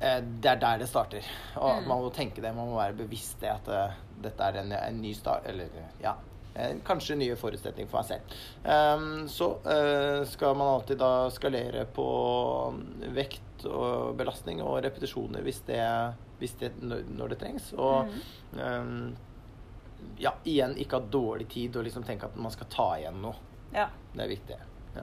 eh, 0.00 0.20
Det 0.20 0.46
er 0.52 0.56
der 0.56 0.78
det 0.78 0.88
starter. 0.88 1.24
Og 1.56 1.82
Mm. 1.82 1.88
man 1.88 1.98
må 2.02 2.10
tenke 2.14 2.40
det. 2.40 2.54
Man 2.54 2.68
må 2.68 2.76
være 2.78 2.92
bevisst 2.96 3.40
det 3.40 3.50
at 3.50 3.68
eh, 3.68 3.92
dette 4.22 4.40
er 4.44 4.60
en, 4.60 4.72
en 4.72 5.00
ny 5.02 5.12
start 5.12 5.46
Eller 5.46 5.68
ja. 6.00 6.14
Eh, 6.58 6.74
Kanskje 6.84 7.16
nye 7.16 7.36
forutsetninger 7.38 7.88
for 7.90 8.02
meg 8.02 8.08
selv. 8.10 8.36
Um, 8.66 9.28
så 9.30 9.48
eh, 9.64 10.24
skal 10.28 10.56
man 10.58 10.74
alltid 10.74 10.98
da 11.00 11.12
skalere 11.30 11.86
på 11.94 12.08
mm, 12.74 13.08
vekt 13.16 13.66
og 13.66 14.16
belastning 14.18 14.60
og 14.62 14.82
repetisjoner 14.84 15.42
hvis 15.46 15.62
det, 15.66 15.80
hvis 16.38 16.54
det 16.60 16.72
når 16.82 17.32
det 17.34 17.40
trengs. 17.40 17.72
Og 17.78 18.10
Mm. 18.52 18.60
um, 18.62 19.16
ja, 20.18 20.30
igjen 20.46 20.76
ikke 20.78 20.98
ha 21.00 21.06
dårlig 21.10 21.48
tid 21.50 21.76
og 21.76 21.84
liksom 21.84 22.04
tenke 22.06 22.26
at 22.26 22.36
man 22.38 22.50
skal 22.54 22.66
ta 22.70 22.96
igjen 22.98 23.18
noe. 23.22 23.34
Ja. 23.74 23.88
Det 24.14 24.22
er 24.24 24.28
viktig. 24.30 24.58
Ja. 24.94 25.02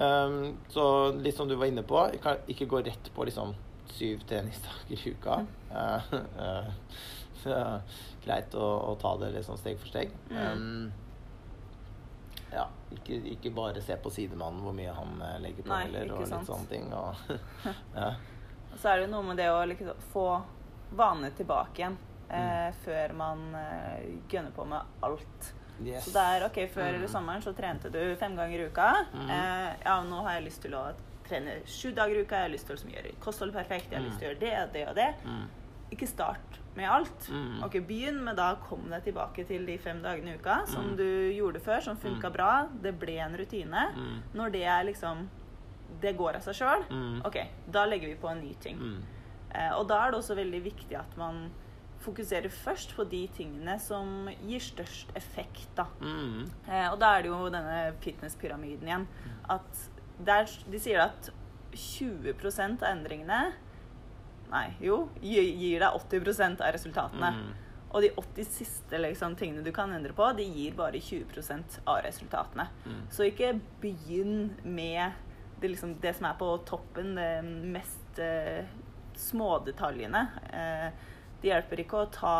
Um, 0.00 0.58
så 0.68 0.84
litt 1.16 1.36
som 1.36 1.48
du 1.48 1.56
var 1.56 1.66
inne 1.66 1.82
på, 1.82 1.98
ikke, 2.48 2.66
gå 2.68 2.82
rett 2.86 3.10
på 3.14 3.24
liksom 3.26 3.54
syv 3.90 4.22
treningsdager 4.28 4.92
i 4.94 5.10
uka. 5.12 5.40
Uh, 5.72 6.00
uh, 6.38 6.68
så 7.19 7.19
greit 8.24 8.54
å, 8.54 8.66
å 8.90 8.94
ta 9.00 9.16
det 9.20 9.32
liksom 9.36 9.56
steg 9.60 9.78
for 9.78 9.88
steg. 9.88 10.10
Mm. 10.30 10.36
Um, 10.40 10.92
ja, 12.52 12.64
ikke, 12.96 13.20
ikke 13.36 13.50
bare 13.54 13.82
se 13.84 13.94
på 14.02 14.10
sidemannen 14.10 14.62
hvor 14.64 14.74
mye 14.74 14.92
han 14.96 15.20
eh, 15.22 15.36
legger 15.44 15.62
på 15.62 15.70
Nei, 15.70 15.84
heller, 15.86 16.12
og 16.16 16.24
sant. 16.26 16.40
litt 16.40 16.50
sånne 16.50 16.70
ting. 16.70 16.92
Og, 16.92 17.14
ja. 18.00 18.08
Så 18.76 18.88
er 18.90 18.96
det 19.00 19.04
jo 19.06 19.12
noe 19.12 19.26
med 19.28 19.38
det 19.38 19.46
å 19.54 19.60
liksom 19.70 20.00
få 20.12 20.28
vanene 20.98 21.32
tilbake 21.38 21.82
igjen 21.84 21.98
Mm. 22.30 22.36
eh, 22.38 22.74
før 22.84 23.12
man 23.18 23.40
eh, 23.58 24.02
gønner 24.30 24.52
på 24.54 24.62
med 24.70 24.86
alt. 25.02 25.48
Yes. 25.82 26.04
Så 26.12 26.20
er 26.22 26.44
ok, 26.46 26.60
før 26.70 27.00
Mm. 27.00 27.06
sommeren 27.10 27.42
så 27.42 27.50
trente 27.58 27.90
du 27.90 27.98
fem 28.20 28.36
ganger 28.38 28.60
i 28.62 28.66
uka. 28.70 28.84
Mm. 29.14 29.30
Eh, 29.34 29.72
ja, 29.82 29.96
nå 30.06 30.20
har 30.22 30.36
jeg 30.36 30.44
lyst 30.44 30.62
til 30.62 30.76
å 30.78 30.84
trene 31.26 31.56
sju 31.66 31.90
dager 31.96 32.14
i 32.14 32.22
uka. 32.22 32.36
Jeg 32.38 32.46
har 32.46 32.52
lyst 32.52 32.68
til 32.70 32.76
å 32.78 32.92
gjøre 32.94 33.12
kosthold 33.24 33.52
perfekt. 33.52 33.90
Jeg 33.90 33.98
har 33.98 34.04
Mm. 34.04 34.10
lyst 34.12 34.18
til 34.22 34.28
å 34.28 34.30
gjøre 34.30 34.40
det 34.44 34.52
og 34.62 34.72
det 34.76 34.84
og 34.92 34.94
det. 35.00 35.08
Mm. 35.24 35.48
Ikke 35.90 36.06
start 36.06 36.59
med 36.76 36.88
alt. 36.90 37.28
Mm. 37.30 37.62
Ok, 37.64 37.72
Begynn 37.86 38.20
med 38.24 38.36
da 38.36 38.54
kom 38.68 38.88
deg 38.90 39.02
tilbake 39.04 39.46
til 39.48 39.64
de 39.66 39.76
fem 39.78 40.02
dagene 40.02 40.34
i 40.34 40.38
uka 40.38 40.60
som 40.66 40.90
Mm. 40.92 40.96
du 40.96 41.32
gjorde 41.34 41.60
før, 41.60 41.80
som 41.82 41.96
funka 41.96 42.28
Mm. 42.28 42.32
bra. 42.32 42.68
Det 42.82 42.98
ble 42.98 43.18
en 43.18 43.36
rutine. 43.36 43.88
Mm. 43.96 44.22
Når 44.34 44.52
det 44.52 44.62
er 44.64 44.84
liksom 44.84 45.28
Det 46.00 46.16
går 46.16 46.36
av 46.36 46.42
seg 46.42 46.54
sjøl. 46.54 46.84
Mm. 46.88 47.22
Ok, 47.26 47.36
da 47.68 47.84
legger 47.84 48.06
vi 48.08 48.14
på 48.14 48.30
en 48.30 48.40
ny 48.40 48.54
ting. 48.54 48.76
Mm. 48.78 49.02
Eh, 49.54 49.72
og 49.76 49.88
da 49.88 50.06
er 50.06 50.10
det 50.12 50.20
også 50.20 50.36
veldig 50.36 50.62
viktig 50.62 50.96
at 50.96 51.16
man 51.18 51.50
fokuserer 52.00 52.48
først 52.48 52.94
på 52.96 53.04
de 53.10 53.26
tingene 53.26 53.78
som 53.80 54.28
gir 54.46 54.60
størst 54.60 55.06
effekt. 55.16 55.66
da. 55.76 55.86
Eh, 56.68 56.92
og 56.92 56.98
da 57.00 57.18
er 57.18 57.22
det 57.22 57.28
jo 57.32 57.50
denne 57.50 57.92
fitnesspyramiden 58.00 58.82
igjen. 58.86 59.06
At 59.50 59.90
der, 60.24 60.44
de 60.70 60.78
sier 60.78 61.00
at 61.00 61.30
20 61.72 62.30
av 62.82 62.88
endringene 62.96 63.52
Nei, 64.50 64.68
jo, 64.82 65.04
gir 65.22 65.82
deg 65.82 65.96
80 65.96 66.60
av 66.60 66.72
resultatene. 66.74 67.32
Mm. 67.36 67.50
Og 67.90 68.04
de 68.04 68.10
80 68.18 68.46
siste 68.46 68.98
liksom, 69.02 69.34
tingene 69.38 69.64
du 69.66 69.72
kan 69.74 69.90
endre 69.94 70.14
på, 70.14 70.28
de 70.38 70.46
gir 70.46 70.76
bare 70.78 71.00
20% 71.02 71.80
av 71.90 72.02
resultatene. 72.06 72.68
Mm. 72.84 73.00
Så 73.10 73.26
ikke 73.26 73.56
begynn 73.82 74.52
med 74.62 75.18
det, 75.60 75.72
liksom, 75.72 75.96
det 76.02 76.14
som 76.16 76.28
er 76.30 76.38
på 76.38 76.52
toppen, 76.68 77.16
det 77.18 77.32
mest 77.44 78.20
eh, 78.22 78.70
smådetaljene. 79.18 80.22
Eh, 80.54 81.08
det 81.40 81.50
hjelper 81.50 81.82
ikke 81.82 82.04
å 82.04 82.12
ta 82.14 82.36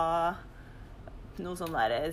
noe 1.41 1.57
sånn 1.59 1.75
derre 1.75 2.13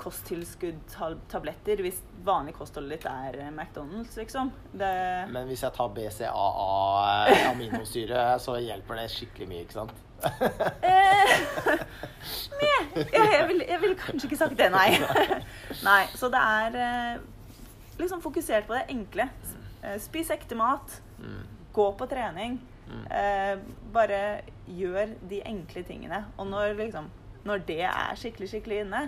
kosttilskudd-tabletter 0.00 1.76
hvis 1.84 1.98
vanlig 2.24 2.54
kostholdet 2.56 2.98
ditt 2.98 3.06
er 3.10 3.36
eh, 3.40 3.50
McDonald's, 3.52 4.16
liksom. 4.18 4.50
Det, 4.72 4.92
Men 5.32 5.46
hvis 5.50 5.62
jeg 5.66 5.72
tar 5.76 5.88
BCAA-aminosyre, 5.96 8.38
så 8.42 8.52
hjelper 8.60 8.94
det 9.00 9.06
skikkelig 9.14 9.46
mye, 9.50 9.62
ikke 9.66 9.78
sant? 9.80 9.96
Eh, 10.20 11.30
nei, 12.60 12.80
jeg, 12.94 13.06
jeg, 13.14 13.44
vil, 13.48 13.60
ville 13.84 13.98
kanskje 14.00 14.24
ikke 14.28 14.40
sagt 14.40 14.56
det, 14.58 14.68
nei. 14.74 14.90
nei. 15.88 16.02
Så 16.16 16.26
det 16.32 16.40
er 16.40 16.70
eh, 16.84 17.14
liksom 18.00 18.20
fokusert 18.24 18.64
på 18.68 18.74
det 18.76 18.84
enkle. 18.92 19.24
Eh, 19.82 19.96
Spis 20.02 20.30
ekte 20.34 20.54
mat. 20.58 20.88
Mm. 21.20 21.42
Gå 21.76 21.86
på 21.96 22.04
trening. 22.10 22.52
Mm. 22.90 23.04
Eh, 23.14 23.54
bare 23.94 24.20
gjør 24.66 25.06
de 25.30 25.38
enkle 25.46 25.82
tingene. 25.86 26.24
Og 26.36 26.46
når, 26.50 26.74
liksom, 26.80 27.06
når 27.46 27.56
det 27.68 27.82
er 27.88 28.14
skikkelig, 28.18 28.48
skikkelig 28.54 28.78
inne, 28.84 29.02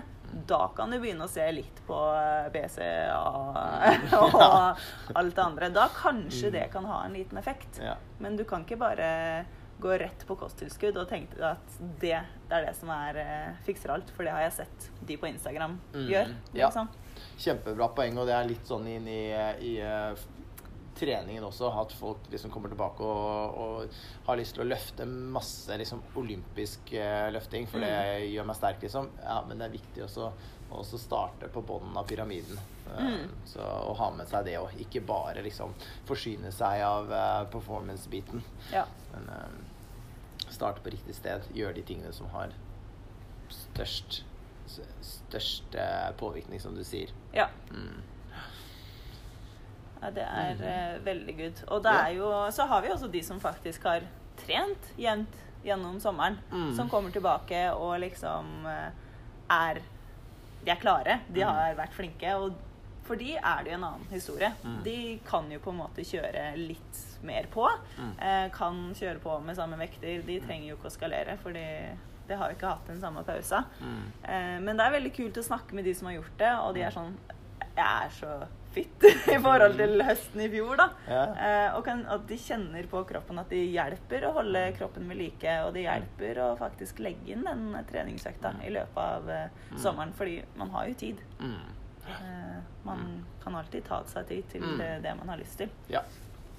da 0.47 0.67
kan 0.75 0.91
du 0.91 0.99
begynne 0.99 1.25
å 1.27 1.31
se 1.31 1.45
litt 1.53 1.81
på 1.87 1.97
eh, 2.17 2.47
BCA 2.53 3.17
og 4.23 4.37
alt 5.15 5.35
det 5.35 5.43
andre. 5.43 5.69
Da 5.75 5.87
kanskje 5.95 6.51
det 6.53 6.67
kan 6.73 6.85
ha 6.89 7.03
en 7.05 7.13
liten 7.17 7.37
effekt. 7.37 7.79
Ja. 7.83 7.95
Men 8.19 8.37
du 8.39 8.43
kan 8.49 8.65
ikke 8.65 8.77
bare 8.81 9.45
gå 9.83 9.91
rett 9.99 10.21
på 10.29 10.35
kosttilskudd 10.39 10.95
og 11.01 11.09
tenke 11.09 11.39
at 11.43 11.77
det, 11.99 12.19
det 12.47 12.55
er 12.55 12.67
det 12.69 12.75
som 12.77 12.91
er 12.93 13.17
eh, 13.19 13.55
fikser 13.65 13.91
alt, 13.95 14.11
for 14.15 14.23
det 14.23 14.31
har 14.35 14.45
jeg 14.45 14.53
sett 14.61 14.85
de 15.09 15.17
på 15.19 15.27
Instagram 15.27 15.79
Mm, 15.93 16.05
gjør. 16.11 16.29
ja. 16.53 16.67
Liksom. 16.69 16.91
Kjempebra 17.43 17.87
poeng, 17.97 18.17
og 18.21 18.27
det 18.29 18.35
er 18.37 18.47
litt 18.47 18.69
sånn 18.69 18.85
inn 18.87 19.07
i, 19.09 19.23
i 19.65 19.73
eh, 19.83 20.13
treningen 20.95 21.43
også, 21.43 21.69
at 21.81 21.91
folk 21.97 22.17
liksom 22.31 22.51
kommer 22.51 22.69
tilbake 22.69 23.03
og, 23.03 23.57
og 23.57 23.99
har 24.27 24.37
lyst 24.39 24.53
til 24.57 24.63
å 24.63 24.67
løfte 24.69 25.05
masse 25.07 25.77
liksom, 25.79 26.01
olympisk 26.19 26.93
eh, 26.93 27.29
løfting, 27.33 27.67
for 27.67 27.79
det 27.83 27.91
Mm. 27.93 28.27
gjør 28.33 28.45
meg 28.49 28.55
sterk, 28.59 28.81
liksom. 28.85 29.09
Ja, 29.23 29.39
men 29.47 29.57
det 29.57 29.65
er 29.69 29.77
viktig 29.77 30.03
også 30.05 30.31
å 30.73 30.83
starte 30.97 31.47
på 31.53 31.61
bunnen 31.61 31.97
av 31.97 32.07
pyramiden. 32.09 32.57
Eh, 32.87 33.01
Mm. 33.03 33.29
Så 33.45 33.59
å 33.61 33.93
ha 33.97 34.09
med 34.11 34.27
seg 34.27 34.45
det 34.45 34.57
òg, 34.59 34.73
ikke 34.79 35.01
bare 35.05 35.41
liksom 35.43 35.73
forsyne 36.05 36.51
seg 36.51 36.81
av 36.85 37.11
eh, 37.11 37.45
performance-biten. 37.53 38.43
Ja. 38.71 38.85
Men 39.13 39.29
starte 40.49 40.81
på 40.85 40.91
riktig 40.93 41.15
sted, 41.15 41.41
gjøre 41.53 41.73
de 41.75 41.81
tingene 41.81 42.13
som 42.13 42.27
har 42.33 42.53
størst 43.49 44.23
Størst 45.03 45.75
påvirkning, 46.17 46.59
som 46.61 46.73
du 46.75 46.83
sier. 46.87 47.09
ja. 47.33 47.49
Mm. 47.71 48.01
Ja, 50.03 50.09
det 50.11 50.25
er 50.27 50.63
eh, 50.67 50.97
veldig 51.05 51.37
good. 51.37 51.63
Og 51.71 51.83
det 51.85 51.93
er 51.95 52.09
jo, 52.17 52.27
så 52.51 52.65
har 52.67 52.81
vi 52.83 52.91
også 52.91 53.07
de 53.13 53.21
som 53.23 53.39
faktisk 53.39 53.83
har 53.87 54.03
trent 54.43 54.91
jevnt 54.99 55.39
gjennom 55.63 55.95
sommeren. 56.03 56.35
Mm. 56.51 56.73
Som 56.75 56.89
kommer 56.91 57.13
tilbake 57.15 57.69
og 57.71 57.95
liksom 58.03 58.65
eh, 58.67 58.91
er 59.53 59.79
De 60.63 60.71
er 60.71 60.79
klare. 60.79 61.19
De 61.27 61.41
Mm. 61.43 61.49
har 61.55 61.75
vært 61.75 61.93
flinke. 61.95 62.35
Og 62.39 62.53
for 63.03 63.15
de 63.19 63.33
er 63.35 63.63
det 63.63 63.71
jo 63.73 63.77
en 63.77 63.83
annen 63.83 64.07
historie. 64.11 64.51
Mm. 64.63 64.77
De 64.83 65.19
kan 65.27 65.49
jo 65.51 65.59
på 65.59 65.71
en 65.73 65.79
måte 65.81 66.05
kjøre 66.07 66.43
litt 66.57 66.99
mer 67.23 67.47
på. 67.51 67.65
Mm. 67.99 68.13
Eh, 68.19 68.49
kan 68.55 68.77
kjøre 68.95 69.19
på 69.19 69.39
med 69.43 69.55
samme 69.59 69.75
vekter. 69.79 70.21
De 70.23 70.39
trenger 70.39 70.69
jo 70.69 70.77
ikke 70.77 70.87
å 70.91 70.95
skalere, 70.95 71.37
for 71.43 71.51
de, 71.51 71.65
har 72.33 72.49
jo 72.49 72.55
ikke 72.55 72.69
hatt 72.71 72.87
den 72.87 73.01
samme 73.03 73.23
pausa. 73.27 73.65
Mm. 73.83 74.03
Eh, 74.23 74.59
men 74.63 74.77
det 74.79 74.85
er 74.85 74.95
veldig 74.95 75.13
kult 75.15 75.37
å 75.37 75.43
snakke 75.43 75.75
med 75.75 75.83
de 75.85 75.93
som 75.99 76.07
har 76.07 76.15
gjort 76.15 76.37
det, 76.39 76.53
og 76.63 76.73
de 76.75 76.81
er 76.87 76.91
sånn 76.95 77.17
Jeg 77.75 77.85
er 77.85 78.09
så 78.15 78.31
fit 78.73 79.05
i 79.35 79.37
forhold 79.43 79.77
til 79.79 80.01
høsten 80.07 80.41
i 80.45 80.49
fjor, 80.53 80.75
da. 80.81 80.87
Ja. 81.07 81.23
Eh, 81.47 81.77
og 81.77 81.83
kan, 81.85 82.01
at 82.09 82.25
de 82.29 82.37
kjenner 82.41 82.87
på 82.91 83.03
kroppen 83.09 83.39
at 83.39 83.49
de 83.53 83.61
hjelper 83.73 84.25
å 84.27 84.33
holde 84.39 84.65
kroppen 84.77 85.07
ved 85.11 85.17
like, 85.21 85.53
og 85.67 85.73
de 85.77 85.85
hjelper 85.85 86.41
å 86.43 86.49
faktisk 86.59 86.99
legge 87.05 87.35
inn 87.35 87.45
den 87.47 87.71
treningsøkta 87.91 88.55
i 88.65 88.73
løpet 88.73 88.97
av 89.03 89.29
eh, 89.29 89.63
sommeren, 89.77 90.11
fordi 90.17 90.39
man 90.59 90.73
har 90.75 90.89
jo 90.91 90.99
tid. 91.05 91.21
Mm. 91.39 91.55
Eh, 92.03 92.57
man 92.83 93.05
kan 93.43 93.55
alltid 93.55 93.85
ta 93.87 94.01
seg 94.11 94.27
tid 94.27 94.49
til 94.51 94.61
Mm. 94.63 94.81
eh, 94.81 94.97
det 95.03 95.15
man 95.19 95.29
har 95.29 95.37
lyst 95.39 95.57
til. 95.61 95.69
Ja. 95.91 96.01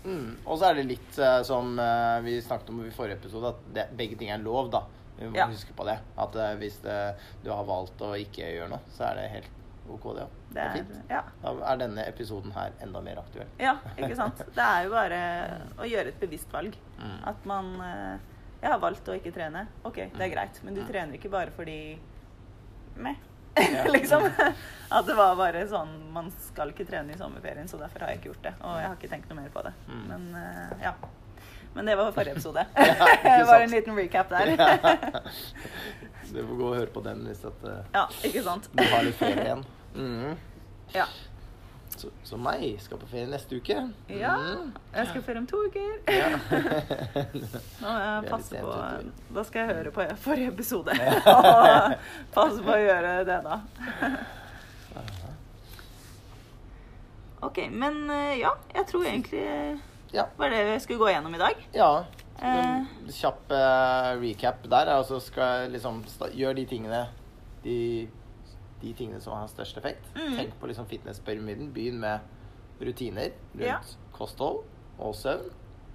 Mm. 0.04 0.36
Og 0.44 0.58
så 0.60 0.66
er 0.70 0.74
det 0.78 0.86
litt 0.90 1.18
eh, 1.18 1.42
som 1.48 1.78
eh, 1.80 2.20
vi 2.24 2.38
snakket 2.44 2.70
om 2.74 2.82
i 2.84 2.90
forrige 2.92 3.16
episode, 3.20 3.54
at 3.54 3.66
det, 3.74 3.84
begge 3.96 4.18
ting 4.20 4.30
er 4.34 4.38
lov, 4.44 4.70
da. 4.72 4.82
Vi 5.18 5.28
må 5.30 5.36
Ja. 5.38 5.46
huske 5.46 5.72
på 5.78 5.84
det. 5.86 5.98
At 6.18 6.34
hvis 6.58 6.80
det, 6.82 6.96
du 7.44 7.50
har 7.52 7.64
valgt 7.64 8.00
å 8.02 8.12
ikke 8.18 8.48
gjøre 8.56 8.68
noe, 8.72 8.80
så 8.96 9.06
er 9.12 9.14
det 9.20 9.28
helt 9.30 9.50
OK, 9.90 10.04
det. 10.16 10.26
Det 10.54 10.60
er, 10.62 10.72
fint. 10.78 10.94
ja. 11.10 11.20
Da 11.42 11.52
er 11.72 11.76
denne 11.82 12.06
episoden 12.08 12.52
her 12.56 12.72
enda 12.82 13.00
mer 13.04 13.18
aktuell. 13.20 13.48
ja, 13.60 13.74
ikke 13.98 14.16
sant. 14.16 14.38
Det 14.56 14.64
er 14.64 14.84
jo 14.86 14.90
bare 14.94 15.18
å 15.78 15.84
gjøre 15.88 16.08
et 16.14 16.20
bevisst 16.20 16.52
valg. 16.52 16.76
Mm. 16.98 17.18
At 17.28 17.44
man 17.46 17.74
eh, 17.84 18.18
Jeg 18.62 18.70
har 18.72 18.78
valgt 18.80 19.08
å 19.12 19.16
ikke 19.18 19.32
trene. 19.34 19.66
OK, 19.84 19.96
det 20.16 20.20
er 20.24 20.32
greit. 20.32 20.60
Men 20.64 20.74
du 20.74 20.80
Mm. 20.80 20.88
trener 20.88 21.14
ikke 21.18 21.30
bare 21.30 21.50
fordi 21.52 21.98
Meh. 22.96 23.16
Ja. 23.58 23.84
liksom. 23.96 24.24
At 24.94 25.06
det 25.06 25.14
var 25.14 25.36
bare 25.38 25.60
sånn 25.70 25.92
Man 26.12 26.30
skal 26.48 26.70
ikke 26.72 26.86
trene 26.88 27.12
i 27.14 27.18
sommerferien, 27.18 27.68
så 27.70 27.78
derfor 27.78 28.00
har 28.06 28.08
jeg 28.14 28.18
ikke 28.22 28.32
gjort 28.32 28.42
det. 28.48 28.54
Og 28.62 28.78
jeg 28.80 28.88
har 28.88 28.96
ikke 28.96 29.10
tenkt 29.12 29.28
noe 29.30 29.40
mer 29.42 29.52
på 29.54 29.62
det. 29.66 29.72
Mm. 29.90 30.02
Men 30.08 30.24
eh, 30.40 30.72
ja. 30.88 30.94
Men 31.74 31.86
det 31.86 31.96
var 31.98 32.12
forrige 32.12 32.32
episode. 32.38 32.66
Ja, 33.24 33.44
Bare 33.46 33.62
en 33.64 33.70
liten 33.70 33.96
recap 33.96 34.28
der. 34.30 34.54
Du 36.34 36.40
får 36.46 36.54
gå 36.56 36.66
og 36.66 36.74
høre 36.74 36.90
på 36.90 37.00
den 37.04 37.20
hvis 37.28 37.44
at, 37.46 37.64
eh, 37.68 37.82
ja, 37.94 38.06
ikke 38.26 38.40
sant? 38.42 38.64
du 38.72 38.80
har 38.90 39.04
litt 39.06 39.14
ferie 39.18 39.42
igjen. 39.44 39.60
Mm. 39.94 40.32
Ja. 40.94 41.04
Så, 41.94 42.08
så 42.26 42.38
meg 42.40 42.64
skal 42.82 42.98
på 42.98 43.06
ferie 43.06 43.28
neste 43.30 43.60
uke. 43.60 43.76
ja. 44.10 44.32
Mm. 44.40 44.72
Jeg 44.96 45.10
skal 45.10 45.20
på 45.20 45.26
ferie 45.28 45.42
om 45.44 45.46
to 45.46 45.60
uker. 45.68 45.92
Ja. 46.10 46.30
Nå 47.84 47.92
må 47.92 47.98
jeg 48.00 48.26
passe 48.32 48.64
på. 48.64 48.74
Da 49.36 49.44
skal 49.46 49.60
jeg 49.62 49.76
høre 49.76 49.94
på 49.94 50.08
forrige 50.24 50.50
episode. 50.56 50.96
Og 50.96 51.94
passe 52.34 52.64
på 52.66 52.74
å 52.74 52.80
gjøre 52.82 53.14
det, 53.30 53.38
da. 53.46 53.60
OK. 57.46 57.62
Men 57.70 58.02
eh, 58.10 58.38
ja, 58.40 58.56
jeg 58.74 58.88
tror 58.90 59.06
egentlig 59.06 59.46
ja. 60.12 60.26
var 60.36 60.50
det 60.50 60.64
vi 60.68 60.76
skulle 60.80 60.98
gå 60.98 61.10
gjennom 61.10 61.34
i 61.34 61.40
dag. 61.40 61.64
Ja. 61.72 62.04
Eh. 62.38 62.60
En 62.74 63.12
kjapp 63.14 63.52
uh, 63.54 64.10
recap 64.18 64.64
der 64.66 64.88
Og 64.98 65.04
så 65.06 65.20
skal 65.22 65.68
liksom 65.70 66.00
gjøre 66.02 66.32
Gjør 66.34 66.56
de 66.58 66.64
tingene 66.66 67.02
de, 67.62 67.76
de 68.82 68.90
tingene 68.98 69.20
som 69.22 69.38
har 69.38 69.48
størst 69.48 69.78
effekt. 69.80 70.04
Mm. 70.12 70.34
Tenk 70.36 70.56
på 70.60 70.68
liksom 70.68 70.88
fitnesspyramiden. 70.90 71.70
Begynn 71.72 72.02
med 72.02 72.20
rutiner 72.84 73.30
rundt 73.54 73.64
Ja. 73.64 73.78
kosthold 74.12 74.64
og 74.98 75.14
søvn, 75.16 75.48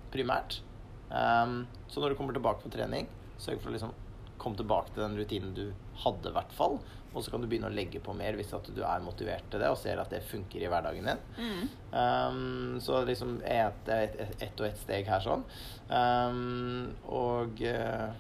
primært. 0.10 0.62
Um, 1.10 1.68
så 1.88 2.02
når 2.02 2.10
du 2.10 2.16
kommer 2.16 2.34
tilbake 2.34 2.64
på 2.64 2.72
trening, 2.74 3.08
sørg 3.38 3.62
for 3.62 3.70
å 3.70 3.76
liksom 3.76 3.94
komme 4.40 4.58
tilbake 4.58 4.94
til 4.94 5.04
den 5.04 5.18
rutinen 5.20 5.54
du 5.54 5.66
hadde, 6.04 6.32
i 6.32 6.36
hvert 6.36 6.56
fall. 6.56 6.80
Og 7.14 7.24
så 7.26 7.32
kan 7.32 7.42
du 7.42 7.48
begynne 7.50 7.70
å 7.72 7.74
legge 7.74 8.00
på 8.06 8.14
mer 8.14 8.36
hvis 8.38 8.52
at 8.54 8.68
du 8.76 8.84
er 8.86 9.00
motivert 9.02 9.48
til 9.50 9.60
det 9.64 9.70
og 9.74 9.78
ser 9.82 9.98
at 10.00 10.12
det 10.14 10.20
funker 10.30 10.62
i 10.62 10.68
hverdagen 10.70 11.08
din. 11.10 11.22
Mm. 11.40 11.70
Um, 11.94 12.80
så 12.86 13.00
liksom 13.08 13.40
ett 13.44 13.90
et, 13.90 14.16
et, 14.22 14.36
et 14.46 14.62
og 14.62 14.68
ett 14.68 14.78
steg 14.78 15.08
her 15.10 15.24
sånn. 15.26 15.44
Um, 15.90 16.92
og 17.10 17.62
uh, 17.66 18.12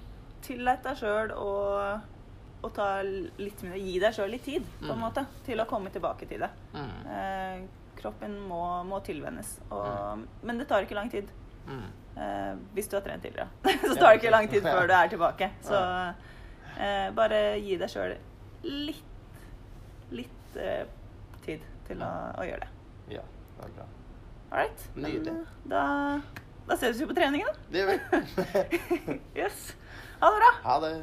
Tillat 0.42 0.82
deg 0.88 0.98
sjøl 0.98 1.34
å 1.38 2.70
ta 2.76 2.88
litt 3.06 3.62
mindre 3.64 3.80
Gi 3.80 4.00
deg 4.02 4.16
sjøl 4.18 4.32
litt 4.34 4.44
tid, 4.48 4.66
på 4.82 4.90
en 4.90 4.98
Mm. 4.98 5.04
måte, 5.06 5.26
til 5.46 5.60
å 5.62 5.66
komme 5.70 5.90
tilbake 5.94 6.26
til 6.28 6.40
det. 6.44 6.50
mm, 6.74 7.06
Eh, 7.14 7.62
kroppen 8.02 8.40
må, 8.48 8.84
må 8.88 9.00
tilvennes. 9.04 9.60
Og, 9.72 10.26
Men 10.44 10.58
det 10.58 10.68
tar 10.68 10.84
ikke 10.88 10.96
lang 10.98 11.10
tid. 11.12 11.30
mm, 11.68 11.88
Eh, 12.20 12.56
hvis 12.76 12.90
du 12.90 12.98
har 12.98 13.02
trent 13.06 13.22
tidligere. 13.24 13.48
så 13.64 13.96
tar 13.96 14.12
det 14.12 14.20
ikke 14.20 14.32
lang 14.32 14.48
tid 14.52 14.64
før 14.64 14.88
du 14.88 14.94
er 14.94 15.08
tilbake. 15.08 15.52
Så 15.64 15.78
eh, 16.80 17.12
bare 17.16 17.60
gi 17.62 17.78
deg 17.78 17.90
sjøl 17.90 18.18
litt, 18.64 19.40
litt 20.12 20.58
eh, 20.60 20.86
tid 21.46 21.64
til 21.88 22.04
å, 22.04 22.12
å 22.40 22.48
gjøre 22.48 22.66
det. 22.66 22.72
Ja, 23.18 23.24
det 23.24 23.64
var 23.64 23.70
bra. 23.78 23.88
All 24.50 24.58
right. 24.64 24.86
Nydelig. 24.98 25.34
Eh, 25.34 25.56
da, 25.70 25.84
da 26.70 26.80
ses 26.80 27.00
vi 27.02 27.10
på 27.10 27.18
treningen, 27.18 27.48
da. 27.50 27.54
Det 27.70 27.78
gjør 27.84 27.90
vi. 27.94 27.98
yes. 29.42 29.72
Ha 30.20 30.28
det 30.34 30.40
bra. 30.44 30.52
Ha 30.68 30.76
det. 30.86 30.94